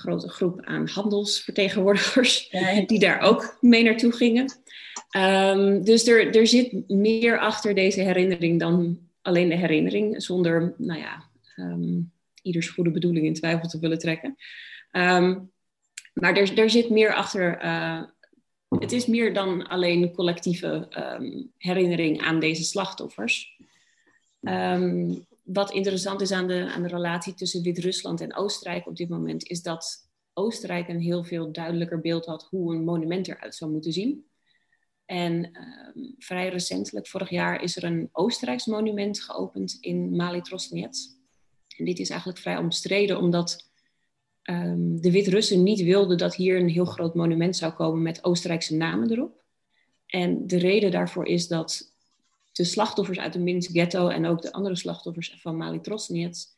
[0.00, 4.52] grote groep aan handelsvertegenwoordigers, ja, die daar ook mee naartoe gingen.
[5.16, 11.00] Um, dus er, er zit meer achter deze herinnering dan alleen de herinnering, zonder, nou
[11.00, 11.24] ja,
[11.56, 14.36] um, ieders goede bedoeling in twijfel te willen trekken.
[14.92, 15.50] Um,
[16.12, 17.64] maar er, er zit meer achter.
[17.64, 18.02] Uh,
[18.78, 20.88] het is meer dan alleen collectieve
[21.56, 23.58] herinnering aan deze slachtoffers.
[25.42, 29.48] Wat interessant is aan de, aan de relatie tussen Wit-Rusland en Oostenrijk op dit moment,
[29.48, 33.92] is dat Oostenrijk een heel veel duidelijker beeld had hoe een monument eruit zou moeten
[33.92, 34.24] zien.
[35.10, 41.16] En um, vrij recentelijk, vorig jaar, is er een Oostenrijks monument geopend in Mali Trosnets.
[41.76, 43.70] En dit is eigenlijk vrij omstreden, omdat
[44.42, 48.76] um, de Wit-Russen niet wilden dat hier een heel groot monument zou komen met Oostenrijkse
[48.76, 49.42] namen erop.
[50.06, 51.94] En de reden daarvoor is dat
[52.52, 56.48] de slachtoffers uit de Minsk ghetto en ook de andere slachtoffers van Mali Trosnets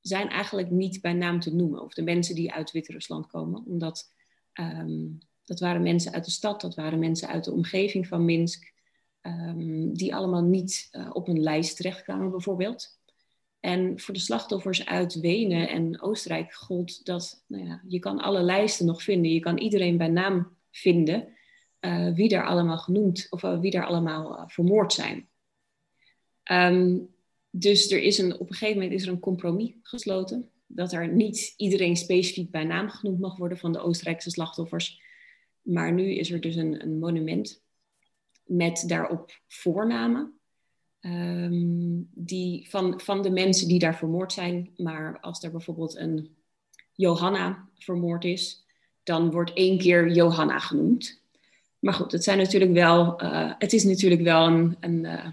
[0.00, 1.82] zijn eigenlijk niet bij naam te noemen.
[1.82, 3.64] Of de mensen die uit Wit-Rusland komen.
[3.66, 4.12] Omdat
[4.54, 8.72] um, dat waren mensen uit de stad, dat waren mensen uit de omgeving van Minsk.
[9.22, 12.98] Um, die allemaal niet uh, op een lijst terechtkwamen bijvoorbeeld.
[13.60, 18.42] En voor de slachtoffers uit Wenen en Oostenrijk gold dat nou ja, je kan alle
[18.42, 19.32] lijsten nog vinden.
[19.32, 21.28] Je kan iedereen bij naam vinden
[21.80, 25.28] uh, wie daar allemaal genoemd of uh, wie daar allemaal vermoord zijn.
[26.52, 27.08] Um,
[27.50, 30.50] dus er is een, op een gegeven moment is er een compromis gesloten.
[30.66, 35.00] Dat er niet iedereen specifiek bij naam genoemd mag worden van de Oostenrijkse slachtoffers.
[35.68, 37.62] Maar nu is er dus een, een monument
[38.44, 40.32] met daarop voornamen.
[41.00, 44.70] Um, die van, van de mensen die daar vermoord zijn.
[44.76, 46.36] Maar als er bijvoorbeeld een
[46.92, 48.64] Johanna vermoord is,
[49.02, 51.22] dan wordt één keer Johanna genoemd.
[51.78, 55.26] Maar goed, het, zijn natuurlijk wel, uh, het is natuurlijk wel een, een, uh,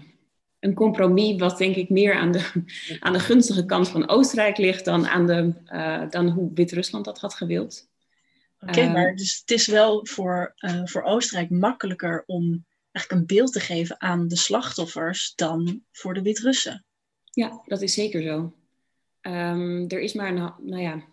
[0.58, 2.64] een compromis wat denk ik meer aan de,
[3.00, 7.20] aan de gunstige kant van Oostenrijk ligt dan, aan de, uh, dan hoe Wit-Rusland dat
[7.20, 7.88] had gewild.
[8.60, 13.52] Oké, okay, maar dus het is wel voor, voor Oostenrijk makkelijker om eigenlijk een beeld
[13.52, 16.84] te geven aan de slachtoffers dan voor de Wit-Russen.
[17.24, 18.54] Ja, dat is zeker zo.
[19.22, 21.04] Um, er is maar, een, nou ja,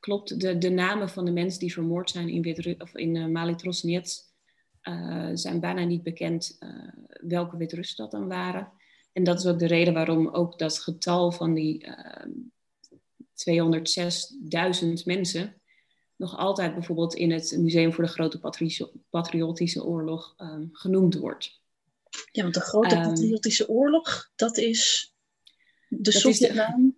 [0.00, 3.26] klopt, de, de namen van de mensen die vermoord zijn in, Wit of in uh,
[3.26, 4.22] Mali Trosnets
[4.82, 6.58] uh, zijn bijna niet bekend
[7.08, 8.72] welke Wit-Russen dat dan waren.
[9.12, 11.86] En dat is ook de reden waarom ook dat getal van die
[13.34, 15.60] 206.000 mensen
[16.24, 18.40] nog altijd bijvoorbeeld in het Museum voor de Grote
[19.10, 21.60] Patriotische Oorlog um, genoemd wordt.
[22.32, 25.12] Ja, want de Grote um, Patriotische Oorlog, dat is
[25.88, 26.94] de Sovjetnaam.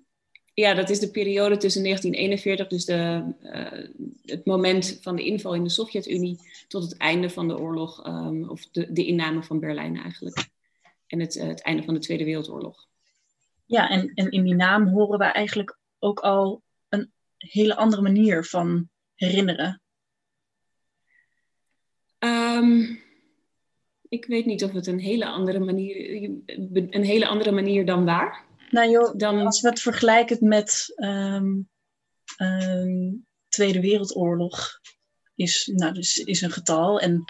[0.55, 5.55] Ja, dat is de periode tussen 1941, dus de, uh, het moment van de inval
[5.55, 9.61] in de Sovjet-Unie, tot het einde van de oorlog, um, of de, de, inname van
[9.61, 10.49] Berlijn eigenlijk.
[11.07, 12.89] En het, uh, het einde van de Tweede Wereldoorlog.
[13.65, 18.45] Ja, en, en in die naam horen we eigenlijk ook al een hele andere manier
[18.45, 19.81] van herinneren?
[22.19, 23.05] Um,
[24.09, 25.97] ik weet niet of het een hele andere manier,
[26.91, 28.45] een hele andere manier dan waar.
[28.71, 29.39] Nou joh, dan...
[29.39, 31.69] als we het vergelijken met um,
[32.39, 34.81] um, Tweede Wereldoorlog,
[35.35, 37.25] is, nou, dus is een getal en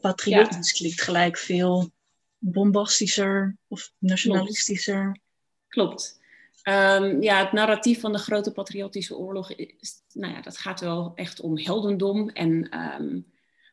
[0.00, 0.78] patriotisch ja.
[0.78, 1.90] klinkt gelijk veel
[2.38, 5.20] bombastischer of nationalistischer?
[5.68, 6.20] Klopt.
[6.66, 11.12] Ehm, ja, het narratief van de grote patriotische oorlog, is, nou ja, dat gaat wel
[11.14, 12.28] echt om heldendom.
[12.28, 13.20] En ehm,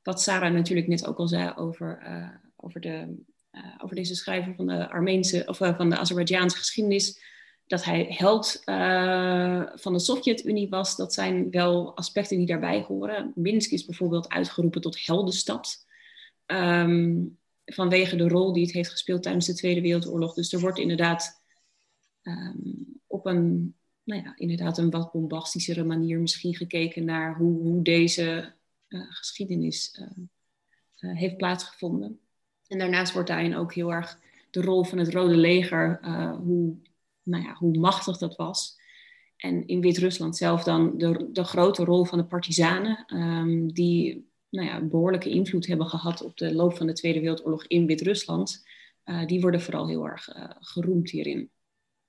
[0.03, 4.55] wat Sarah natuurlijk net ook al zei over, uh, over, de, uh, over deze schrijver
[4.55, 7.21] van de Armeense of uh, van de Azerbeidzjaanse geschiedenis,
[7.65, 8.61] dat hij held
[9.75, 13.31] van de Sovjet-Unie was, dat zijn wel aspecten die daarbij horen.
[13.35, 15.85] Minsk is bijvoorbeeld uitgeroepen tot heldenstad.
[16.45, 20.33] Um, vanwege de rol die het heeft gespeeld tijdens de Tweede Wereldoorlog.
[20.33, 21.42] Dus er wordt inderdaad
[22.23, 27.81] um, op een, nou ja, inderdaad een wat bombastischere manier misschien gekeken naar hoe, hoe
[27.81, 28.53] deze
[28.87, 30.07] uh, geschiedenis uh,
[30.99, 32.19] uh, heeft plaatsgevonden.
[32.67, 35.99] En daarnaast wordt daarin ook heel erg de rol van het Rode Leger,
[36.43, 36.75] hoe,
[37.23, 38.79] nou ja, hoe machtig dat was.
[39.37, 44.67] En in Wit-Rusland zelf dan de, de grote rol van de partizanen, um, die nou
[44.67, 48.65] ja, behoorlijke invloed hebben gehad op de loop van de Tweede Wereldoorlog in Wit-Rusland.
[49.25, 51.51] die worden vooral heel erg geroemd hierin.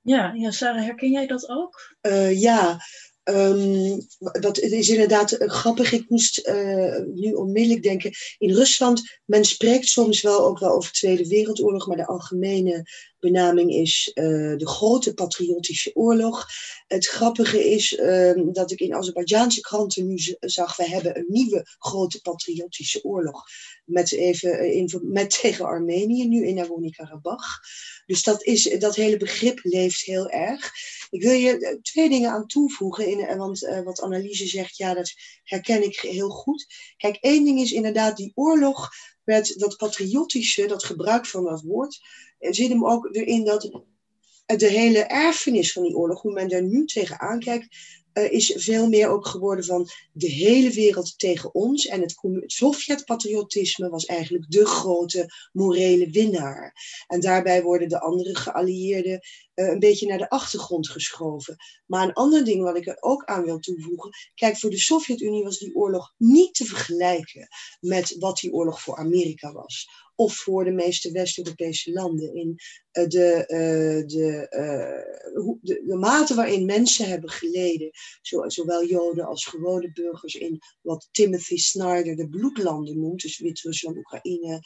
[0.04, 1.96] Ja, ja, Sarah, herken jij dat ook?
[2.02, 2.78] Uh, ja,
[3.24, 4.06] um,
[4.40, 5.92] dat is inderdaad grappig.
[5.92, 8.10] Ik moest uh, nu onmiddellijk denken.
[8.38, 12.86] In Rusland, men spreekt soms wel ook wel over Tweede Wereldoorlog, maar de algemene
[13.24, 16.46] benaming is uh, de Grote Patriotische Oorlog.
[16.86, 21.66] Het grappige is um, dat ik in Azerbeidzjaanse kranten nu zag, we hebben een nieuwe
[21.78, 23.44] Grote Patriotische Oorlog.
[23.84, 27.60] Met, even, in, met tegen Armenië, nu in Nagorno-Karabakh.
[28.06, 30.72] Dus dat, is, dat hele begrip leeft heel erg.
[31.10, 35.12] Ik wil je twee dingen aan toevoegen, in, want uh, wat Anneliese zegt, ja, dat
[35.42, 36.66] herken ik heel goed.
[36.96, 38.90] Kijk, één ding is inderdaad die oorlog
[39.24, 42.02] met dat patriotische, dat gebruik van dat woord,
[42.38, 43.70] zit hem ook erin dat
[44.46, 47.76] de hele erfenis van die oorlog, hoe men daar nu tegenaan kijkt,
[48.14, 51.86] uh, is veel meer ook geworden van de hele wereld tegen ons.
[51.86, 56.74] En het, het Sovjet-patriotisme was eigenlijk de grote morele winnaar.
[57.06, 59.20] En daarbij worden de andere geallieerden
[59.54, 61.56] uh, een beetje naar de achtergrond geschoven.
[61.86, 64.10] Maar een ander ding wat ik er ook aan wil toevoegen.
[64.34, 67.48] Kijk, voor de Sovjet-Unie was die oorlog niet te vergelijken
[67.80, 72.34] met wat die oorlog voor Amerika was of voor de meeste West-Europese landen.
[72.34, 72.58] In
[72.92, 77.90] uh, de, uh, de, uh, de, de, mate waarin mensen hebben geleden,
[78.22, 83.96] zo, zowel Joden als gewone burgers, in wat Timothy Snyder de bloedlanden noemt, dus Wit-Rusland,
[83.96, 84.60] Oekraïne,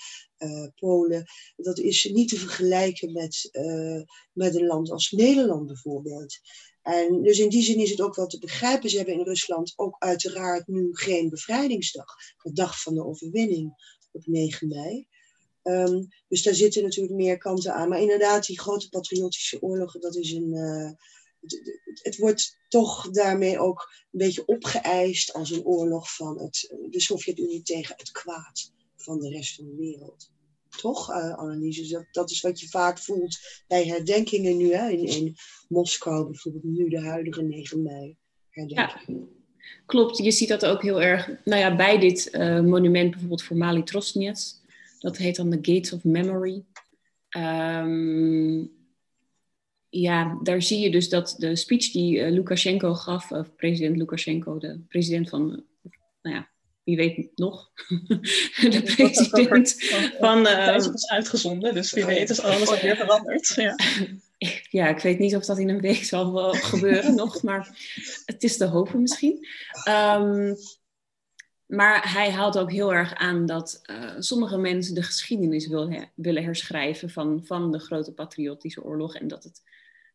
[0.74, 1.24] Polen,
[1.56, 3.50] dat is niet te vergelijken met,
[4.32, 6.38] met een land als Nederland bijvoorbeeld.
[6.88, 8.90] En dus in die zin is het ook wel te begrijpen.
[8.90, 13.72] Ze hebben in Rusland ook uiteraard nu geen bevrijdingsdag, de dag van de overwinning
[14.12, 15.06] op 9 mei.
[15.68, 17.88] Um, dus daar zitten natuurlijk meer kanten aan.
[17.88, 20.54] Maar inderdaad, die grote patriotische oorlogen, dat is een.
[20.54, 20.90] Uh,
[22.02, 27.62] het, wordt toch daarmee ook een beetje opgeëist als een oorlog van het, de Sovjet-Unie
[27.62, 30.30] tegen het kwaad van de rest van de wereld.
[30.80, 31.88] Toch, uh, Annelies?
[31.88, 34.88] Dat, dat is wat je vaak voelt bij herdenkingen nu, hè?
[34.88, 35.36] In, in
[35.68, 38.16] Moskou bijvoorbeeld, nu de huidige 9 mei.
[38.66, 39.00] Ja,
[39.86, 40.18] klopt.
[40.18, 43.82] Je ziet dat ook heel erg nou ja, bij dit uh, monument, bijvoorbeeld voor Mali
[43.82, 44.60] Trosnets.
[44.98, 46.64] Dat heet dan The Gates of Memory.
[47.36, 48.70] Um,
[49.88, 54.58] ja, daar zie je dus dat de speech die uh, Lukashenko gaf, of president Lukashenko,
[54.58, 56.48] de president van, uh, nou ja,
[56.84, 57.70] wie weet nog,
[58.70, 59.76] de president
[60.20, 60.46] van...
[60.46, 63.52] Uh, is pas uitgezonden, dus wie weet is alles alweer veranderd.
[63.56, 63.74] Ja.
[64.80, 67.78] ja, ik weet niet of dat in een week zal gebeuren nog, maar
[68.24, 69.46] het is te hopen misschien.
[69.88, 70.56] Um,
[71.68, 75.66] maar hij haalt ook heel erg aan dat uh, sommige mensen de geschiedenis
[76.14, 79.14] willen herschrijven van, van de grote patriotische oorlog.
[79.14, 79.62] En dat het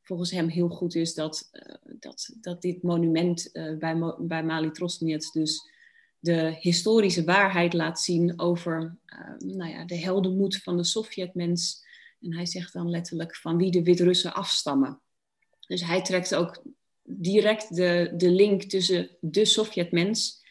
[0.01, 4.71] volgens hem heel goed is dat, uh, dat, dat dit monument uh, bij, bij Mali
[4.71, 5.69] Trosnets dus
[6.19, 8.97] de historische waarheid laat zien over
[9.37, 11.85] nou ja, de heldenmoed van de Sovjetmens.
[12.21, 14.99] En hij zegt dan letterlijk van wie de Wit-Russen afstammen.
[15.67, 16.63] Dus hij trekt ook
[17.03, 20.42] direct de, de link tussen de Sovjetmens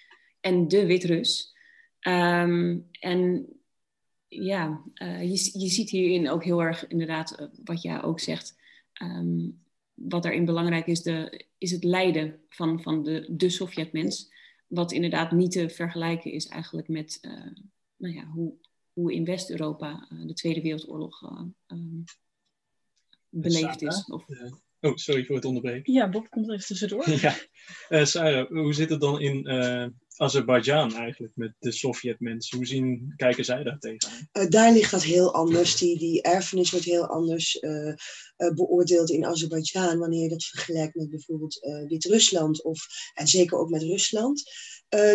[0.43, 1.55] en de Wit-Rus.
[2.01, 3.47] Um, en
[4.29, 8.57] ja, uh, je, je ziet hierin ook heel erg inderdaad uh, wat jij ook zegt.
[9.03, 9.61] Um,
[9.95, 14.33] wat daarin belangrijk is, de, is het lijden van, van de, de Sovjetmens.
[14.67, 17.47] Wat inderdaad niet te vergelijken is eigenlijk met uh,
[17.97, 18.55] nou ja, hoe,
[18.93, 21.23] hoe in West-Europa de Tweede Wereldoorlog
[21.67, 22.05] um,
[23.29, 24.05] beleefd is.
[24.05, 24.27] Of,
[24.85, 25.93] Oh, sorry voor het onderbreken.
[25.93, 27.11] Ja, Bob komt er even tussendoor.
[27.21, 27.37] ja.
[27.89, 32.57] Uh, Sarah, hoe zit het dan in uh, Azerbeidzjan eigenlijk met de Sovjetmensen?
[32.57, 34.29] Hoe zien, kijken zij daar tegenaan?
[34.33, 35.77] Uh, daar ligt dat heel anders.
[35.77, 37.59] Die, die erfenis wordt heel anders
[38.55, 43.83] beoordeeld in Azerbeidzjan wanneer je dat vergelijkt met bijvoorbeeld Wit-Rusland of en zeker ook met
[43.83, 44.43] Rusland.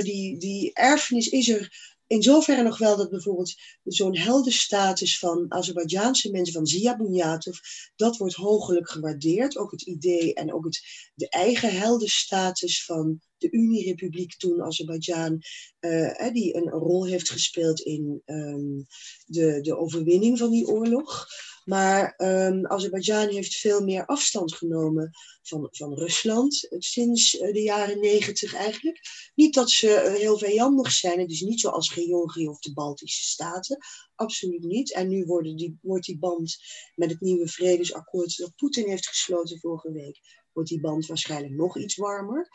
[0.02, 6.32] die, die erfenis is er in zoverre nog wel dat bijvoorbeeld zo'n heldenstatus van Azerbeidzjaanse
[6.32, 7.58] mensen, van Zia Bunyatov,
[7.96, 9.58] dat wordt hoogelijk gewaardeerd.
[9.58, 10.82] Ook het idee en ook het,
[11.16, 15.42] de eigen heldenstatus van de Unierepubliek toen, Azerbeidzjan,
[15.80, 18.86] uh, die een rol heeft gespeeld in um,
[19.26, 21.28] de, de overwinning van die oorlog.
[21.68, 25.12] Maar um, Azerbeidzjan heeft veel meer afstand genomen
[25.42, 29.00] van, van Rusland sinds eh, de jaren negentig eigenlijk.
[29.36, 33.26] Niet dat ze eh, heel vijandig zijn, het is niet zoals Georgië of de Baltische
[33.26, 33.78] Staten,
[34.16, 34.94] absoluut niet.
[34.94, 36.58] En nu die, wordt die band
[36.96, 40.20] met het nieuwe vredesakkoord dat Poetin heeft gesloten vorige week,
[40.54, 42.50] wordt die band waarschijnlijk nog iets warmer.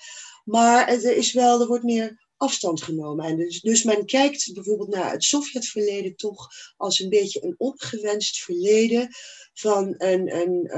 [0.44, 3.24] Maar er, is wel, er wordt meer afstand genomen.
[3.24, 8.38] En dus, dus men kijkt bijvoorbeeld naar het Sovjetverleden toch als een beetje een ongewenst
[8.43, 9.09] verleden
[9.53, 10.68] van een, een,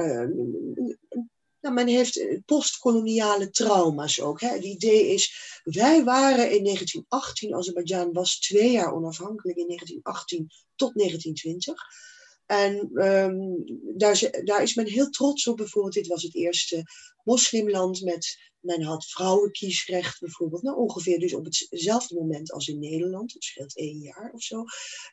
[1.60, 4.40] nou, men heeft postkoloniale trauma's ook.
[4.40, 4.48] Hè.
[4.48, 10.94] Het idee is, wij waren in 1918, Azerbeidzjan was twee jaar onafhankelijk in 1918 tot
[10.94, 11.82] 1920.
[12.46, 13.64] En um,
[13.96, 15.56] daar, daar, is men heel trots op.
[15.56, 16.82] Bijvoorbeeld, dit was het eerste
[17.22, 23.32] moslimland met men had vrouwenkiesrecht bijvoorbeeld, nou, ongeveer dus op hetzelfde moment als in Nederland,
[23.32, 24.64] het scheelt één jaar of zo.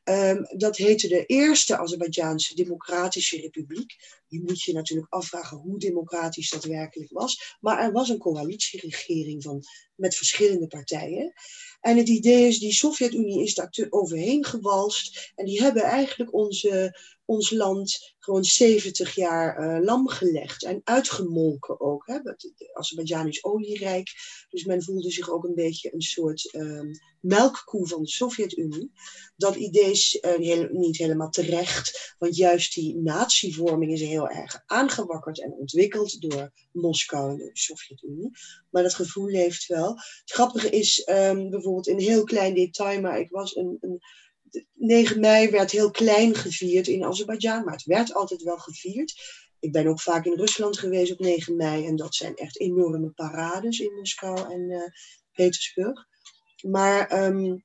[0.03, 3.95] Um, dat heette de Eerste Azerbeidzjaanse Democratische Republiek.
[4.27, 7.57] Je moet je natuurlijk afvragen hoe democratisch dat werkelijk was.
[7.59, 9.63] Maar er was een coalitieregering van,
[9.95, 11.33] met verschillende partijen.
[11.81, 15.31] En het idee is, die Sovjet-Unie is daar overheen gewalst.
[15.35, 20.63] En die hebben eigenlijk onze, ons land gewoon 70 jaar uh, lam gelegd.
[20.63, 22.07] En uitgemolken ook.
[22.07, 22.19] Hè.
[22.73, 24.09] Azerbeidzjan is olierijk.
[24.49, 28.91] Dus men voelde zich ook een beetje een soort um, melkkoe van de Sovjet-Unie.
[29.35, 32.15] Dat idee is uh, heel, niet helemaal terecht.
[32.19, 38.31] Want juist die natievorming is heel erg aangewakkerd en ontwikkeld door Moskou en de Sovjet-Unie.
[38.69, 39.89] Maar dat gevoel leeft wel.
[39.89, 43.01] Het grappige is um, bijvoorbeeld een heel klein detail.
[43.01, 44.01] Maar ik was een, een
[44.73, 49.13] 9 mei werd heel klein gevierd in Azerbeidzjan, maar het werd altijd wel gevierd.
[49.61, 53.09] Ik ben ook vaak in Rusland geweest op 9 mei en dat zijn echt enorme
[53.09, 54.81] parades in Moskou en uh,
[55.31, 56.07] Petersburg.
[56.61, 57.63] Maar um,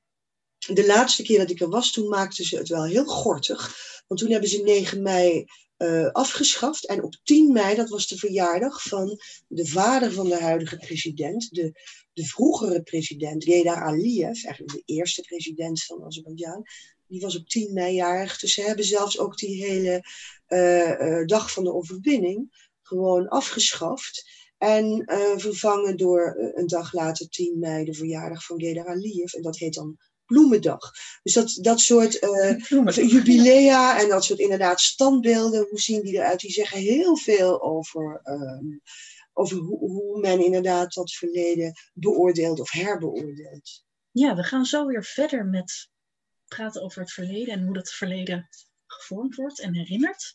[0.57, 3.75] de laatste keer dat ik er was, toen maakten ze het wel heel gortig.
[4.07, 5.45] Want toen hebben ze 9 mei
[5.77, 6.87] uh, afgeschaft.
[6.87, 11.49] En op 10 mei, dat was de verjaardag van de vader van de huidige president,
[11.49, 11.71] de,
[12.13, 16.63] de vroegere president, Gedar Aliyev, eigenlijk de eerste president van Azerbeidzjan.
[17.07, 18.39] Die was op 10 mei jarig.
[18.39, 20.03] Dus ze hebben zelfs ook die hele
[20.47, 24.35] uh, uh, dag van de overwinning gewoon afgeschaft.
[24.57, 25.03] En
[25.37, 29.33] vervangen door een dag later, 10 mei, de verjaardag van Gedar Aliyev.
[29.33, 29.97] En dat heet dan
[30.27, 30.91] bloemendag.
[31.23, 36.39] Dus dat, dat soort uh, jubilea en dat soort inderdaad standbeelden, hoe zien die eruit?
[36.39, 38.81] Die zeggen heel veel over, um,
[39.33, 43.83] over hoe, hoe, men inderdaad dat verleden beoordeelt of herbeoordeelt.
[44.11, 45.89] Ja, we gaan zo weer verder met
[46.47, 48.47] praten over het verleden en hoe dat verleden
[48.85, 50.33] gevormd wordt en herinnert.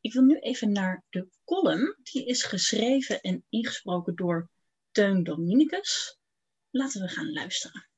[0.00, 1.96] Ik wil nu even naar de column.
[2.02, 4.50] Die is geschreven en ingesproken door
[4.90, 6.18] Teun Dominicus.
[6.70, 7.88] Laten we gaan luisteren.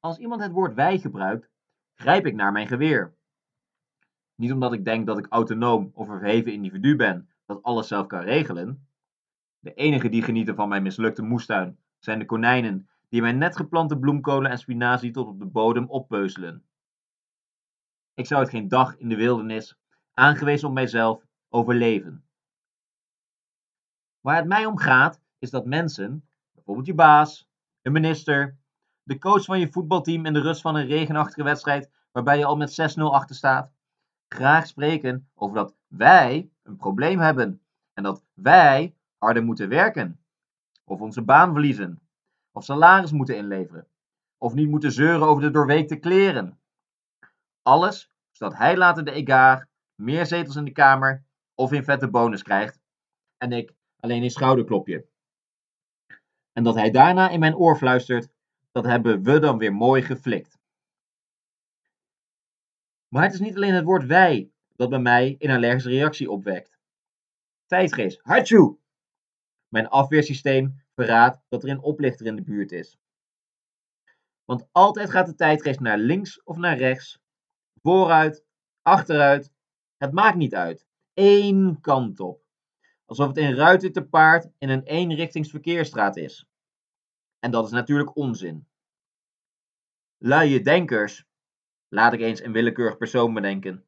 [0.00, 1.48] Als iemand het woord wij gebruikt,
[1.94, 3.15] grijp ik naar mijn geweer.
[4.36, 8.06] Niet omdat ik denk dat ik autonoom of een verheven individu ben dat alles zelf
[8.06, 8.88] kan regelen.
[9.58, 13.98] De enigen die genieten van mijn mislukte moestuin zijn de konijnen die mijn net geplante
[13.98, 16.64] bloemkolen en spinazie tot op de bodem oppeuzelen.
[18.14, 19.78] Ik zou het geen dag in de wildernis,
[20.12, 22.24] aangewezen op mijzelf, overleven.
[24.20, 27.48] Waar het mij om gaat, is dat mensen, bijvoorbeeld je baas,
[27.82, 28.58] een minister,
[29.02, 32.56] de coach van je voetbalteam in de rust van een regenachtige wedstrijd waarbij je al
[32.56, 33.72] met 6-0 achter staat,
[34.28, 37.60] graag spreken over dat wij een probleem hebben
[37.92, 40.20] en dat wij harder moeten werken,
[40.84, 42.00] of onze baan verliezen,
[42.52, 43.88] of salaris moeten inleveren,
[44.38, 46.60] of niet moeten zeuren over de doorweekte kleren.
[47.62, 51.24] Alles zodat hij later de egaar, meer zetels in de Kamer
[51.54, 52.80] of in vette bonus krijgt
[53.38, 55.06] en ik alleen een schouderklopje.
[56.52, 58.28] En dat hij daarna in mijn oor fluistert
[58.72, 60.55] dat hebben we dan weer mooi geflikt.
[63.08, 66.78] Maar het is niet alleen het woord wij dat bij mij een allergische reactie opwekt.
[67.66, 68.78] Tijdgeest, hartjoe!
[69.68, 72.98] Mijn afweersysteem verraadt dat er een oplichter in de buurt is.
[74.44, 77.20] Want altijd gaat de tijdgeest naar links of naar rechts,
[77.82, 78.44] vooruit,
[78.82, 79.52] achteruit,
[79.96, 80.86] het maakt niet uit.
[81.14, 82.44] Eén kant op.
[83.04, 86.46] Alsof het een ruiter te paard in een eenrichtingsverkeersstraat is.
[87.38, 88.68] En dat is natuurlijk onzin.
[90.16, 91.24] Luie denkers.
[91.88, 93.84] Laat ik eens een willekeurig persoon bedenken.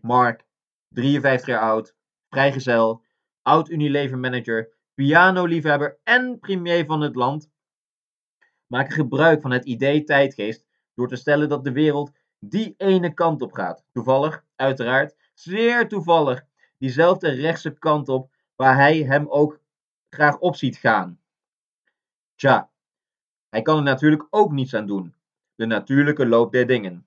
[0.00, 0.46] Mark,
[0.88, 1.94] 53 jaar oud,
[2.28, 3.04] vrijgezel,
[3.42, 7.50] oud Unilever manager, pianoliefhebber en premier van het land,
[8.66, 13.42] maken gebruik van het idee tijdgeest door te stellen dat de wereld die ene kant
[13.42, 13.84] op gaat.
[13.92, 16.44] Toevallig, uiteraard, zeer toevallig,
[16.78, 19.60] diezelfde rechtse kant op waar hij hem ook
[20.08, 21.20] graag op ziet gaan.
[22.34, 22.70] Tja,
[23.48, 25.14] hij kan er natuurlijk ook niets aan doen.
[25.54, 27.06] De natuurlijke loop der dingen.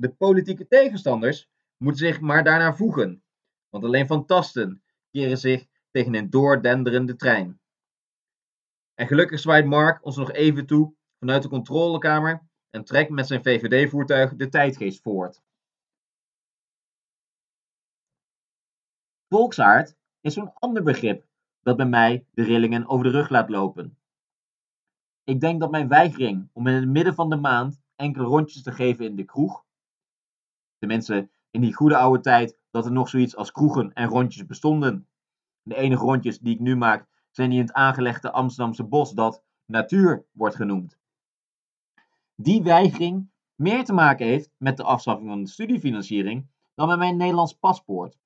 [0.00, 3.22] De politieke tegenstanders moeten zich maar daarnaar voegen,
[3.68, 7.60] want alleen fantasten keren zich tegen een doordenderende trein.
[8.94, 13.42] En gelukkig zwaait Mark ons nog even toe vanuit de controlekamer en trekt met zijn
[13.42, 15.42] VVD-voertuig de tijdgeest voort.
[19.28, 21.26] Volksaard is zo'n ander begrip
[21.60, 23.98] dat bij mij de rillingen over de rug laat lopen.
[25.24, 28.72] Ik denk dat mijn weigering om in het midden van de maand enkele rondjes te
[28.72, 29.66] geven in de kroeg,
[30.78, 35.08] tenminste in die goede oude tijd dat er nog zoiets als kroegen en rondjes bestonden.
[35.62, 39.42] De enige rondjes die ik nu maak zijn die in het aangelegde Amsterdamse bos dat
[39.66, 40.98] natuur wordt genoemd.
[42.34, 47.16] Die weigering meer te maken heeft met de afschaffing van de studiefinanciering dan met mijn
[47.16, 48.18] Nederlands paspoort.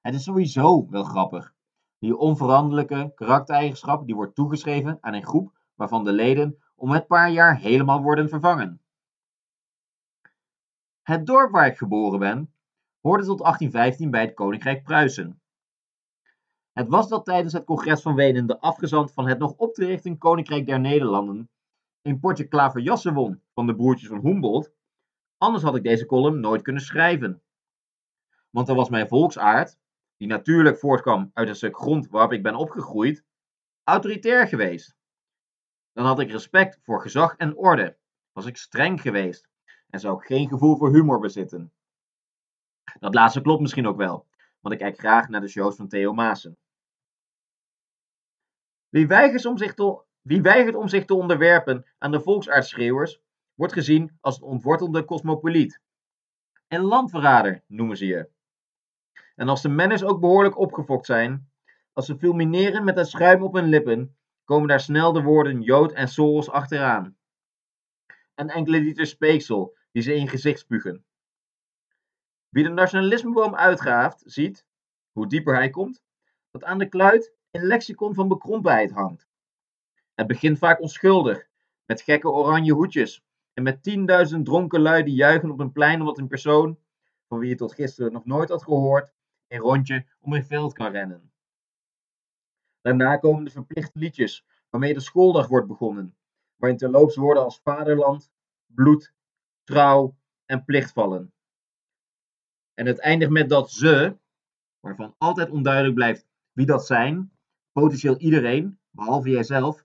[0.00, 1.54] Het is sowieso wel grappig.
[1.98, 7.30] Die onveranderlijke karaktereigenschap die wordt toegeschreven aan een groep waarvan de leden om het paar
[7.30, 8.80] jaar helemaal worden vervangen.
[11.02, 12.54] Het dorp waar ik geboren ben
[13.00, 15.42] hoorde tot 1815 bij het Koninkrijk Pruisen.
[16.72, 19.84] Het was dat tijdens het congres van Wenen de afgezant van het nog op te
[19.84, 21.50] richten Koninkrijk der Nederlanden
[22.02, 24.72] een potje klaverjassen won van de broertjes van Humboldt,
[25.38, 27.42] anders had ik deze column nooit kunnen schrijven.
[28.50, 29.78] Want dan was mijn volksaard,
[30.16, 33.24] die natuurlijk voortkwam uit een stuk grond waarop ik ben opgegroeid,
[33.84, 34.96] autoritair geweest.
[35.92, 37.98] Dan had ik respect voor gezag en orde,
[38.32, 39.49] was ik streng geweest
[39.90, 41.72] en zou geen gevoel voor humor bezitten.
[43.00, 44.26] Dat laatste klopt misschien ook wel,
[44.60, 46.58] want ik kijk graag naar de shows van Theo Maassen.
[48.88, 53.20] Wie weigert om zich te, om zich te onderwerpen aan de volksaardschreeuwers,
[53.54, 55.80] wordt gezien als een ontwortelde cosmopoliet.
[56.68, 58.28] En landverrader noemen ze je.
[59.34, 61.50] En als de manners ook behoorlijk opgefokt zijn,
[61.92, 65.92] als ze fulmineren met het schuim op hun lippen, komen daar snel de woorden Jood
[65.92, 67.16] en Soros achteraan.
[68.34, 71.04] En enkele liter speeksel die ze in gezicht spugen.
[72.48, 74.66] Wie de nationalismeboom uitgaaft, ziet,
[75.12, 76.02] hoe dieper hij komt,
[76.50, 79.28] dat aan de kluit een lexicon van bekrompenheid hangt.
[80.14, 81.48] Het begint vaak onschuldig,
[81.86, 83.24] met gekke oranje hoedjes
[83.54, 86.78] en met tienduizend dronken lui die juichen op een plein omdat een persoon,
[87.28, 89.12] van wie je tot gisteren nog nooit had gehoord,
[89.48, 91.32] een rondje om een veld kan rennen.
[92.80, 96.16] Daarna komen de verplichte liedjes, waarmee de schooldag wordt begonnen,
[96.56, 98.30] waarin terloops woorden als vaderland,
[98.66, 99.12] bloed,
[99.70, 100.16] trouw
[100.46, 101.32] en plicht vallen.
[102.74, 104.18] En het eindigt met dat ze,
[104.80, 107.32] waarvan altijd onduidelijk blijft wie dat zijn,
[107.72, 109.84] potentieel iedereen, behalve jijzelf,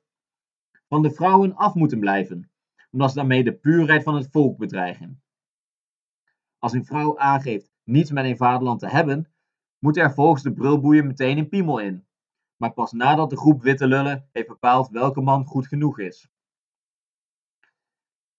[0.87, 2.51] van de vrouwen af moeten blijven,
[2.91, 5.23] omdat ze daarmee de puurheid van het volk bedreigen.
[6.59, 9.31] Als een vrouw aangeeft niets met een vaderland te hebben,
[9.79, 12.07] moet er volgens de brulboeien meteen een piemel in.
[12.55, 16.29] Maar pas nadat de groep witte lullen heeft bepaald welke man goed genoeg is.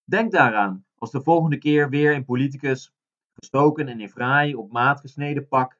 [0.03, 2.93] Denk daaraan als de volgende keer weer een politicus,
[3.33, 5.77] gestoken in een fraai op maat gesneden pak,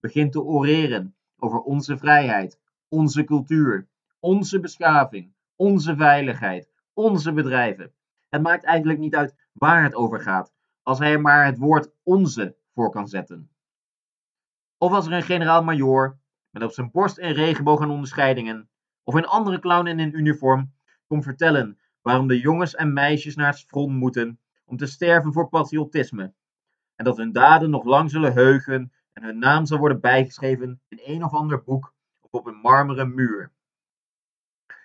[0.00, 3.88] begint te oreren over onze vrijheid, onze cultuur,
[4.20, 7.92] onze beschaving, onze veiligheid, onze bedrijven.
[8.28, 10.52] Het maakt eigenlijk niet uit waar het over gaat,
[10.82, 13.50] als hij er maar het woord onze voor kan zetten.
[14.78, 16.18] Of als er een generaal-majoor
[16.50, 18.70] met op zijn borst een regenboog aan onderscheidingen,
[19.04, 20.72] of een andere clown in een uniform,
[21.06, 25.48] komt vertellen waarom de jongens en meisjes naar het front moeten om te sterven voor
[25.48, 26.34] patriotisme,
[26.94, 31.00] en dat hun daden nog lang zullen heugen en hun naam zal worden bijgeschreven in
[31.02, 33.52] een of ander boek of op een marmeren muur.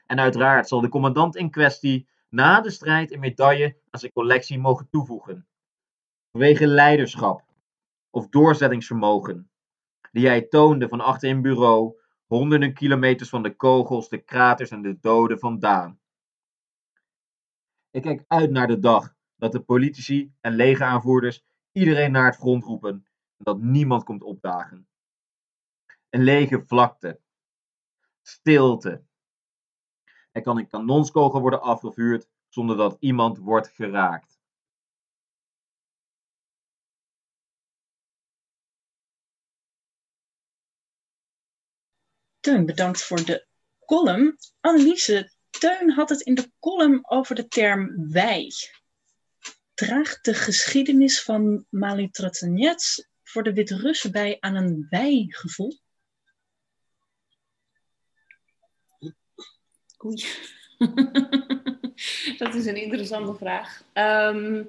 [0.06, 4.60] En uiteraard zal de commandant in kwestie na de strijd een medaille aan zijn collectie
[4.60, 5.48] mogen toevoegen.
[6.32, 7.44] Vanwege leiderschap
[8.10, 9.50] of doorzettingsvermogen,
[10.12, 14.82] die hij toonde van achter een bureau, honderden kilometers van de kogels, de kraters en
[14.82, 16.00] de doden vandaan.
[17.92, 22.64] Ik kijk uit naar de dag dat de politici en legeraanvoerders iedereen naar het front
[22.64, 24.88] roepen en dat niemand komt opdagen.
[26.10, 27.20] Een lege vlakte.
[28.22, 29.04] Stilte.
[30.32, 34.39] Er kan een kanonskogel worden afgevuurd zonder dat iemand wordt geraakt.
[42.39, 43.48] Teun, bedankt voor de
[43.86, 44.38] column.
[44.60, 48.52] Anneliese, Teun had het in de column over de term wij.
[49.74, 55.80] Draagt de geschiedenis van Mali Tratanets voor de Wit-Russen bij aan een wijgevoel?
[60.05, 60.26] Oei.
[62.38, 63.84] dat is een interessante vraag.
[63.93, 64.63] Ehm,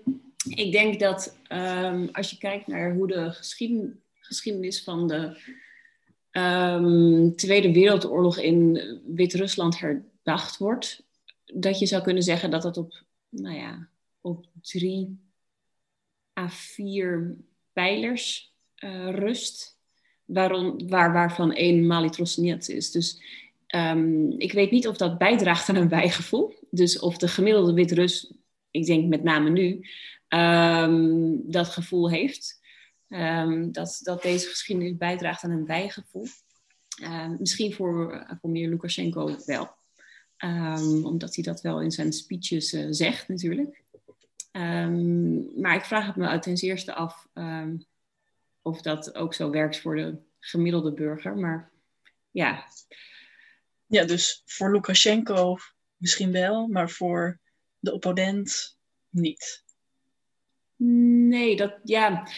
[0.49, 3.33] ik denk dat ehm, als je kijkt naar hoe de
[4.21, 5.39] geschiedenis van de
[6.31, 11.03] ehm, Tweede Wereldoorlog in Wit-Rusland herdacht wordt,
[11.45, 13.89] dat je zou kunnen zeggen dat het op, nou ja,
[14.25, 15.19] op drie
[16.39, 17.37] à vier
[17.73, 18.55] pijlers
[18.85, 19.79] uh, rust,
[20.25, 22.91] waarom, waar, waarvan één Malitrosniet is.
[22.91, 23.23] Dus
[23.75, 26.55] um, ik weet niet of dat bijdraagt aan een bijgevoel.
[26.71, 28.33] Dus of de gemiddelde Wit-Rus,
[28.71, 29.87] ik denk met name nu,
[30.29, 32.63] um, dat gevoel heeft.
[33.09, 36.27] Um, dat, dat deze geschiedenis bijdraagt aan een bijgevoel.
[37.39, 39.71] misschien voor, voor meneer Lukashenko wel.
[41.03, 43.84] omdat hij dat wel in zijn speeches uh, zegt natuurlijk.
[45.57, 47.29] Maar ik vraag het me ten eerste af
[48.63, 51.37] of dat ook zo werkt voor de gemiddelde burger.
[51.37, 51.71] Maar
[52.31, 52.65] ja.
[53.87, 55.57] Ja, dus voor Lukashenko
[55.97, 57.41] misschien wel, maar voor
[57.79, 58.79] de opponent
[59.09, 59.65] niet.
[60.77, 62.29] Nee, dat ja.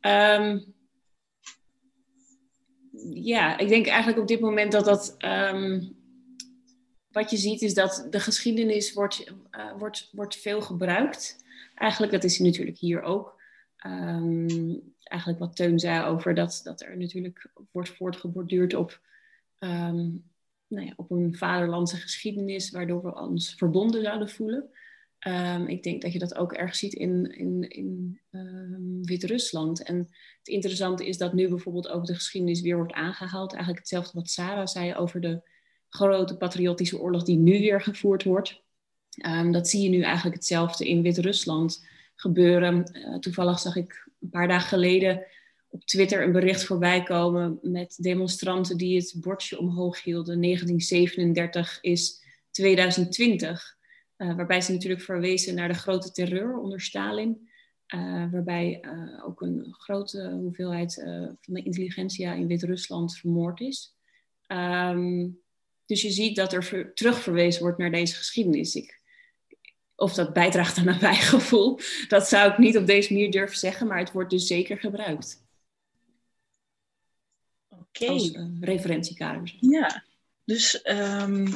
[0.00, 0.74] Um,
[3.12, 5.16] ja, ik denk eigenlijk op dit moment dat dat.
[5.18, 5.96] Um,
[7.08, 11.44] wat je ziet is dat de geschiedenis wordt, uh, wordt, wordt veel gebruikt.
[11.74, 13.40] Eigenlijk, dat is natuurlijk hier ook.
[13.86, 19.00] Um, eigenlijk wat Teun zei over dat, dat er natuurlijk wordt voortgeborduurd op,
[19.58, 20.24] um,
[20.66, 24.70] nou ja, op een vaderlandse geschiedenis, waardoor we ons verbonden zouden voelen.
[25.26, 28.20] Um, ik denk dat je dat ook erg ziet in, in, in
[29.02, 29.82] Wit-Rusland.
[29.82, 29.96] En
[30.38, 33.50] het interessante is dat nu bijvoorbeeld ook de geschiedenis weer wordt aangehaald.
[33.50, 35.40] Eigenlijk hetzelfde wat Sarah zei over de
[35.88, 38.62] grote patriotische oorlog die nu weer gevoerd wordt.
[39.26, 42.90] Um, dat zie je nu eigenlijk hetzelfde in Wit-Rusland gebeuren.
[42.92, 45.26] Uh, toevallig zag ik een paar dagen geleden
[45.70, 50.40] op Twitter een bericht voorbij komen met demonstranten die het bordje omhoog hielden.
[50.40, 53.76] 1937 is 2020.
[54.16, 57.48] Uh, waarbij ze natuurlijk verwezen naar de grote terreur onder Stalin.
[57.94, 58.84] Uh, waarbij
[59.24, 60.94] ook een grote hoeveelheid
[61.40, 63.94] van de intelligentsia in Wit-Rusland vermoord is.
[64.46, 65.40] Um,
[65.88, 68.74] dus je ziet dat er terugverwezen wordt naar deze geschiedenis.
[68.74, 68.97] Ik
[69.98, 73.86] of dat bijdraagt aan een bijgevoel, dat zou ik niet op deze manier durven zeggen,
[73.86, 75.46] maar het wordt dus zeker gebruikt.
[77.68, 78.06] Oké.
[78.06, 79.54] Als uh, referentiekader.
[79.60, 80.04] Ja,
[80.44, 81.52] dus um,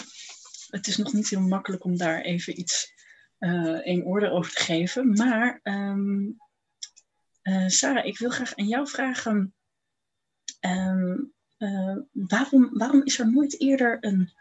[0.68, 2.93] het is nog niet heel makkelijk om daar even iets
[3.38, 5.12] uh, in orde over te geven.
[5.12, 6.36] Maar um,
[7.43, 9.55] uh, Sarah, ik wil graag aan jou vragen.
[10.61, 11.32] Um,
[12.12, 14.32] waarom, waarom is er nooit eerder een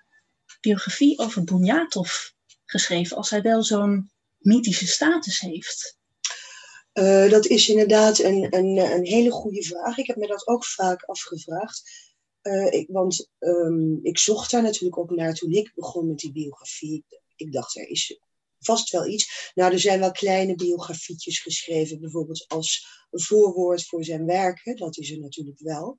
[0.62, 2.30] biografie over Bunyatov
[2.72, 6.00] geschreven als hij wel zo'n mythische status heeft?
[6.94, 9.98] Uh, dat is inderdaad een, een, een hele goede vraag.
[9.98, 11.82] Ik heb me dat ook vaak afgevraagd.
[12.42, 16.32] Uh, ik, want um, ik zocht daar natuurlijk ook naar toen ik begon met die
[16.32, 17.06] biografie.
[17.36, 18.20] Ik dacht, er is
[18.60, 19.52] vast wel iets.
[19.56, 24.76] Nou, er zijn wel kleine biografietjes geschreven, bijvoorbeeld als voorwoord voor zijn werken.
[24.76, 25.98] Dat is er natuurlijk wel.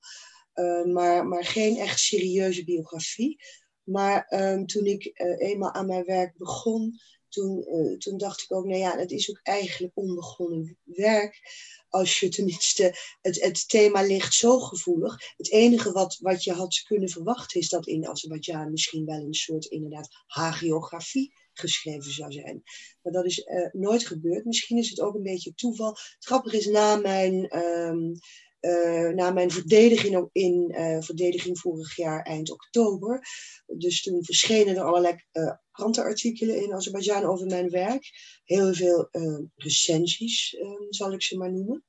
[0.55, 3.39] Uh, maar, maar geen echt serieuze biografie.
[3.85, 8.53] Maar um, toen ik uh, eenmaal aan mijn werk begon, toen, uh, toen dacht ik
[8.53, 11.41] ook, nou ja, het is ook eigenlijk onbegonnen werk.
[11.89, 15.17] Als je tenminste, het, het thema ligt zo gevoelig.
[15.37, 19.35] Het enige wat, wat je had kunnen verwachten is dat in Azerbeidzjan misschien wel een
[19.35, 22.63] soort inderdaad hagiografie geschreven zou zijn.
[23.03, 24.45] Maar dat is uh, nooit gebeurd.
[24.45, 25.91] Misschien is het ook een beetje toeval.
[25.91, 28.15] Het grappige is, na mijn um,
[28.63, 33.21] uh, na mijn verdediging, in, uh, verdediging vorig jaar eind oktober.
[33.67, 38.11] Dus toen verschenen er allerlei uh, krantenartikelen in Azerbeidzjan over mijn werk.
[38.45, 39.09] Heel veel
[39.57, 40.57] recensies,
[40.89, 41.85] zal ik ze maar noemen.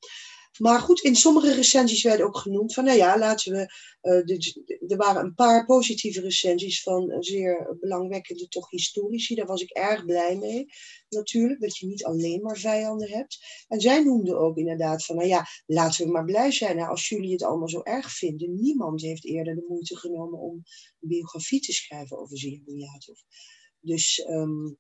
[0.60, 3.74] Maar goed, in sommige recensies werd ook genoemd van, nou ja, laten we.
[4.01, 9.36] Uh, er waren een paar positieve recensies van zeer belangwekkende, toch historici.
[9.36, 10.66] Daar was ik erg blij mee,
[11.10, 13.66] natuurlijk, dat je niet alleen maar vijanden hebt.
[13.68, 16.76] En zij noemden ook inderdaad van, nou ja, laten we maar blij zijn.
[16.76, 20.54] Nou, als jullie het allemaal zo erg vinden, niemand heeft eerder de moeite genomen om
[20.99, 23.20] een biografie te schrijven over Zirbuyatov.
[23.80, 24.78] Dus, um,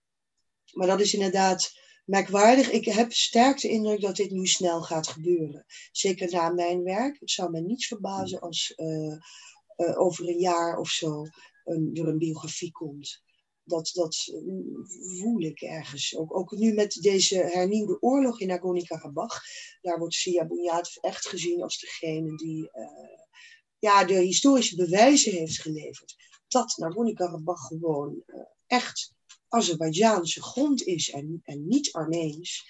[0.73, 1.71] maar dat is inderdaad
[2.05, 2.71] merkwaardig.
[2.71, 5.65] Ik heb sterk de indruk dat dit nu snel gaat gebeuren.
[5.91, 7.19] Zeker na mijn werk.
[7.19, 9.17] Het zou mij niets verbazen als uh,
[9.77, 11.25] uh, over een jaar of zo
[11.63, 13.21] een, er een biografie komt.
[13.63, 14.15] Dat, dat
[15.19, 16.17] voel ik ergens.
[16.17, 19.41] Ook, ook nu met deze hernieuwde oorlog in Nagorno-Karabakh.
[19.81, 22.71] Daar wordt Sia Bunyatov echt gezien als degene die
[23.79, 26.15] ja, de historische bewijzen heeft geleverd.
[26.47, 28.23] Dat Nagorno-Karabakh gewoon
[28.67, 29.13] echt
[29.53, 32.65] Azerbeidzjaanse grond is en, en niet Armeens.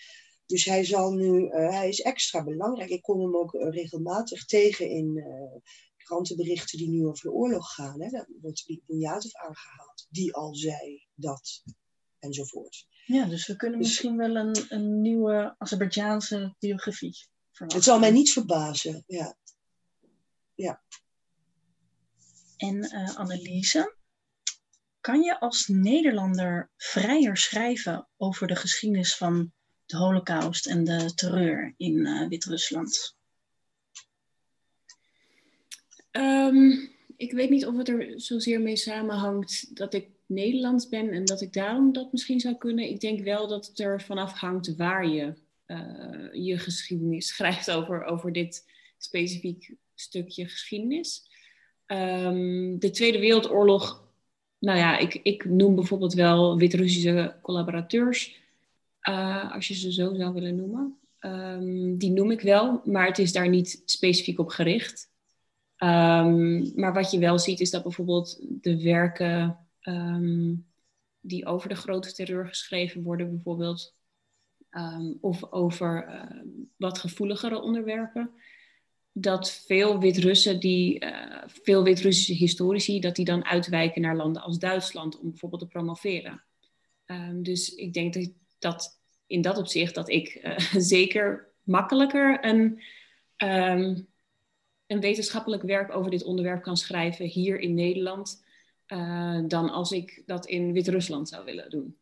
[0.45, 2.89] Dus hij zal nu, uh, hij is extra belangrijk.
[2.89, 5.61] Ik kom hem ook uh, regelmatig tegen in uh,
[5.97, 8.01] krantenberichten die nu over de oorlog gaan.
[8.01, 8.09] Hè.
[8.09, 11.63] Daar wordt Bunyatov aangehaald, die al zei dat,
[12.19, 12.87] enzovoort.
[13.05, 17.77] Ja, dus we kunnen dus, misschien wel een, een nieuwe Azerbeidzjaanse biografie verwachten.
[17.77, 19.37] Het zal mij niet verbazen, ja.
[20.55, 20.83] ja.
[22.57, 23.95] En Anneliese,
[25.03, 29.51] kan je als Nederlander vrijer schrijven over de geschiedenis van
[29.85, 33.15] de Holocaust en de terreur in uh, Wit-Rusland?
[36.11, 41.25] Um, ik weet niet of het er zozeer mee samenhangt dat ik Nederlands ben en
[41.25, 42.89] dat ik daarom dat misschien zou kunnen.
[42.89, 45.33] Ik denk wel dat het er vanaf hangt waar je
[45.67, 48.65] uh, je geschiedenis schrijft over, over dit
[48.97, 51.31] specifiek stukje geschiedenis.
[51.87, 54.03] Um, de Tweede Wereldoorlog
[54.63, 58.41] nou ja, ik, ik noem bijvoorbeeld wel Wit-Russische collaborateurs,
[59.09, 60.97] uh, als je ze zo zou willen noemen.
[61.19, 65.11] Um, die noem ik wel, maar het is daar niet specifiek op gericht.
[65.77, 70.65] Um, maar wat je wel ziet is dat bijvoorbeeld de werken um,
[71.19, 73.95] die over de grote terreur geschreven worden, bijvoorbeeld,
[75.21, 76.41] of over uh,
[76.77, 78.31] wat gevoeligere onderwerpen,
[79.13, 84.59] dat veel Wit-Russen, die, uh, veel Wit-Russische historici, dat die dan uitwijken naar landen als
[84.59, 86.43] Duitsland om bijvoorbeeld te promoveren.
[87.05, 90.57] Um, dus ik denk dat, dat, in dat opzicht dat ik uh,
[90.93, 92.81] zeker makkelijker een,
[93.37, 94.07] um,
[94.87, 98.43] een wetenschappelijk werk over dit onderwerp kan schrijven hier in Nederland,
[98.87, 101.97] uh, dan als ik dat in Wit-Rusland zou willen doen.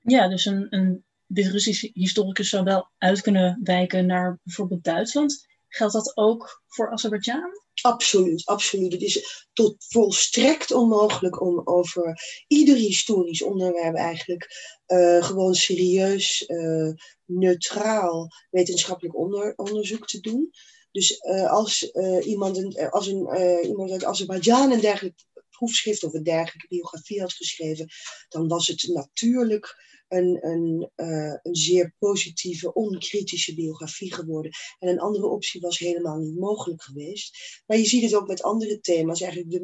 [0.00, 5.46] Ja, dus een, een Wit-Russische historicus zou wel uit kunnen wijken naar bijvoorbeeld Duitsland.
[5.76, 7.50] Geldt dat ook voor Azerbeidzjan?
[7.82, 8.92] Absoluut, absoluut.
[8.92, 14.46] Het is tot volstrekt onmogelijk om over ieder historisch onderwerp eigenlijk
[14.86, 16.92] uh, gewoon serieus, uh,
[17.24, 20.50] neutraal wetenschappelijk onder, onderzoek te doen.
[20.90, 23.28] Dus uh, als, iemand, een, als een,
[23.66, 27.88] iemand uit Azerbeidzjan een dergelijk proefschrift of een dergelijke biografie had geschreven,
[28.28, 29.76] dan was het natuurlijk
[30.08, 34.50] een, een, uh, een zeer positieve, onkritische biografie geworden.
[34.78, 37.62] En een andere optie was helemaal niet mogelijk geweest.
[37.66, 39.20] Maar je ziet het ook met andere thema's.
[39.20, 39.62] Eigenlijk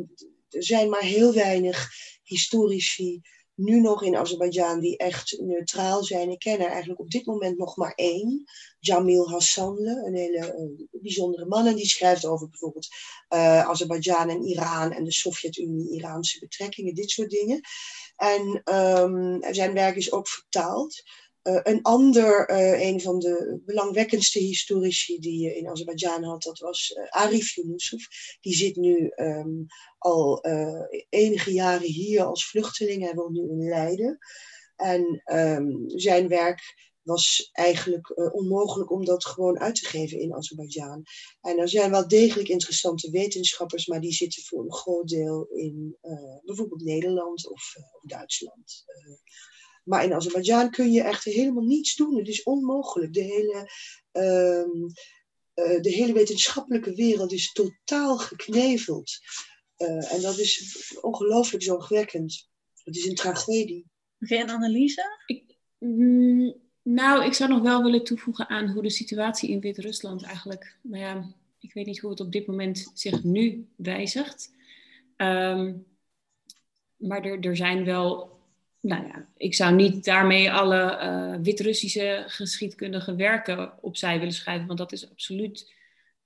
[0.48, 1.90] er zijn maar heel weinig
[2.22, 3.20] historici
[3.54, 6.30] nu nog in Azerbeidzjan die echt neutraal zijn.
[6.30, 8.44] Ik ken er eigenlijk op dit moment nog maar één.
[8.78, 11.66] Jamil Hassanle, een hele uh, bijzondere man.
[11.66, 12.88] En die schrijft over bijvoorbeeld
[13.28, 17.60] uh, Azerbeidzjan en Iran en de Sovjet-Unie-Iraanse betrekkingen, dit soort dingen.
[18.22, 21.02] En um, zijn werk is ook vertaald.
[21.42, 26.58] Uh, een ander, uh, een van de belangwekkendste historici die je in Azerbeidzjan had, dat
[26.58, 28.00] was Arif Yunusov.
[28.40, 29.66] Die zit nu um,
[29.98, 30.44] al
[31.08, 33.02] enige jaren hier als vluchteling.
[33.02, 34.18] Hij woont nu in Leiden.
[34.76, 40.34] En um, zijn werk was eigenlijk uh, onmogelijk om dat gewoon uit te geven in
[40.34, 41.04] Azerbeidzjan.
[41.40, 45.96] En er zijn wel degelijk interessante wetenschappers, maar die zitten voor een groot deel in
[46.02, 48.84] uh, bijvoorbeeld Nederland of, uh, of Duitsland.
[49.84, 52.18] maar in Azerbeidzjan kun je echt helemaal niets doen.
[52.18, 53.12] Het is onmogelijk.
[53.12, 53.70] De hele,
[54.12, 54.80] ehm,
[55.80, 59.10] de hele wetenschappelijke wereld is totaal gekneveld.
[60.08, 62.48] en dat is ongelooflijk zorgwekkend.
[62.84, 63.90] Het is een tragedie.
[64.18, 65.02] En Anneliese?
[65.26, 70.22] Ik, mm, nou, ik zou nog wel willen toevoegen aan hoe de situatie in Wit-Rusland
[70.22, 71.26] eigenlijk, nou ja,
[71.60, 74.54] ik weet niet hoe het op dit moment zich nu wijzigt.
[75.16, 75.86] Um,
[76.96, 78.38] maar er, er zijn wel,
[78.80, 84.78] nou ja, ik zou niet daarmee alle uh, Wit-Russische geschiedkundige werken opzij willen schrijven, want
[84.78, 85.72] dat is absoluut,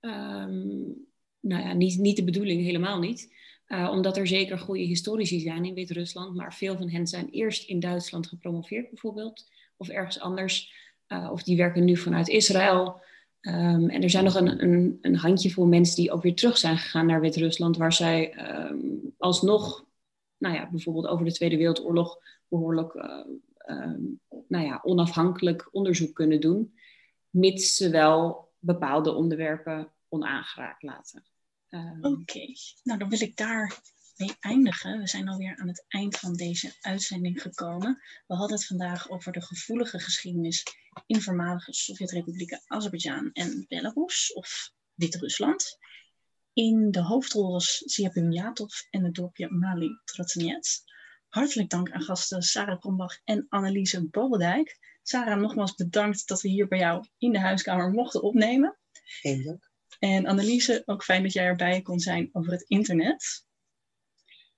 [0.01, 1.07] um,
[1.41, 3.35] nou ja, niet, niet de bedoeling, helemaal niet.
[3.69, 7.69] Uh, omdat er zeker goede historici zijn in Wit-Rusland, maar veel van hen zijn eerst
[7.69, 10.75] in Duitsland gepromoveerd bijvoorbeeld of ergens anders.
[11.09, 13.01] Uh, of die werken nu vanuit Israël.
[13.41, 16.79] Um, en er zijn nog een, een, een, handjevol mensen die ook weer terug zijn
[16.79, 19.87] gegaan naar Wit-Rusland, waar zij um, alsnog,
[20.39, 22.19] nou ja, bijvoorbeeld over de Tweede Wereldoorlog,
[22.49, 23.25] behoorlijk uh,
[23.67, 26.75] um, nou ja, onafhankelijk onderzoek kunnen doen,
[27.31, 31.25] mits ze wel bepaalde onderwerpen onaangeraakt laten.
[32.01, 32.41] Oké,
[32.83, 33.81] nou dan wil ik daar
[34.17, 34.99] mee eindigen.
[34.99, 38.03] We zijn alweer aan het eind van deze uitzending gekomen.
[38.27, 40.63] We hadden het vandaag over de gevoelige geschiedenis
[41.07, 45.79] in voormalige Sovjet-republieken Azerbeidzjan en Belarus of Wit-Rusland.
[46.53, 50.85] In de hoofdrol was Ziapim Yatov en het dorpje Mali Trotsnets.
[51.29, 54.79] Hartelijk dank aan gasten Sarah Krombach en Anneliese Bobeldijk.
[55.03, 58.77] Sarah, nogmaals bedankt dat we hier bij jou in de huiskamer mochten opnemen.
[58.93, 59.71] Geen dank.
[59.99, 63.46] En Anneliese, ook fijn dat jij erbij kon zijn over het internet.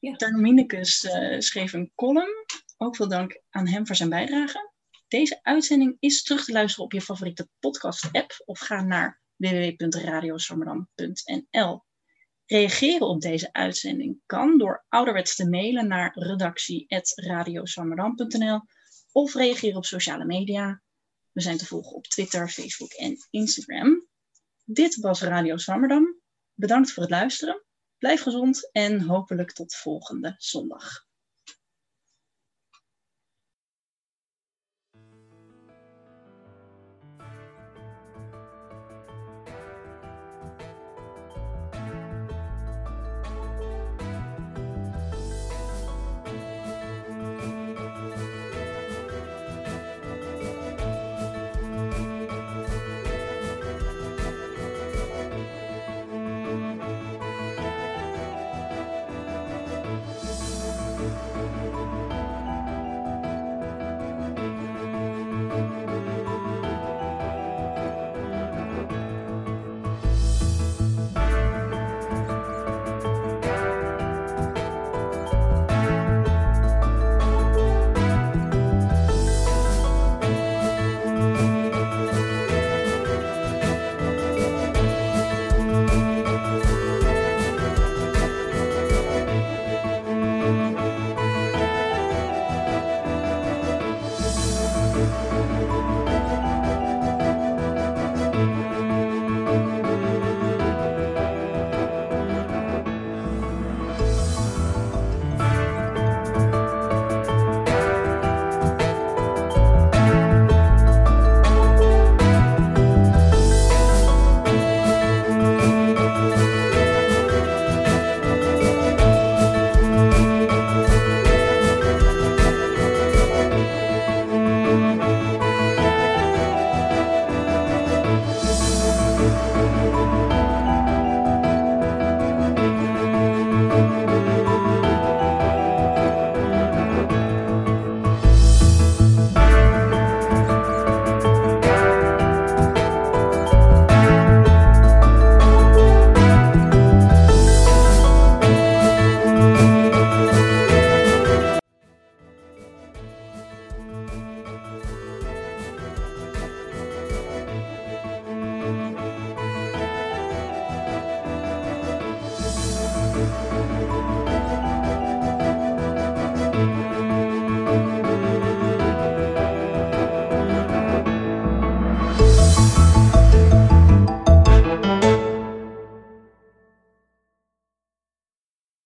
[0.00, 2.44] Terminicus uh, schreef een column.
[2.76, 4.72] Ook veel dank aan hem voor zijn bijdrage.
[5.08, 11.82] Deze uitzending is terug te luisteren op je favoriete podcast-app of ga naar www.radioswammerdam.nl.
[12.46, 18.60] Reageren op deze uitzending kan door ouderwets te mailen naar redactie.radioswammerdam.nl
[19.12, 20.82] of reageren op sociale media.
[21.32, 24.06] We zijn te volgen op Twitter, Facebook en Instagram.
[24.64, 26.20] Dit was Radio Zwammerdam.
[26.54, 27.62] Bedankt voor het luisteren.
[27.98, 31.07] Blijf gezond en hopelijk tot volgende zondag.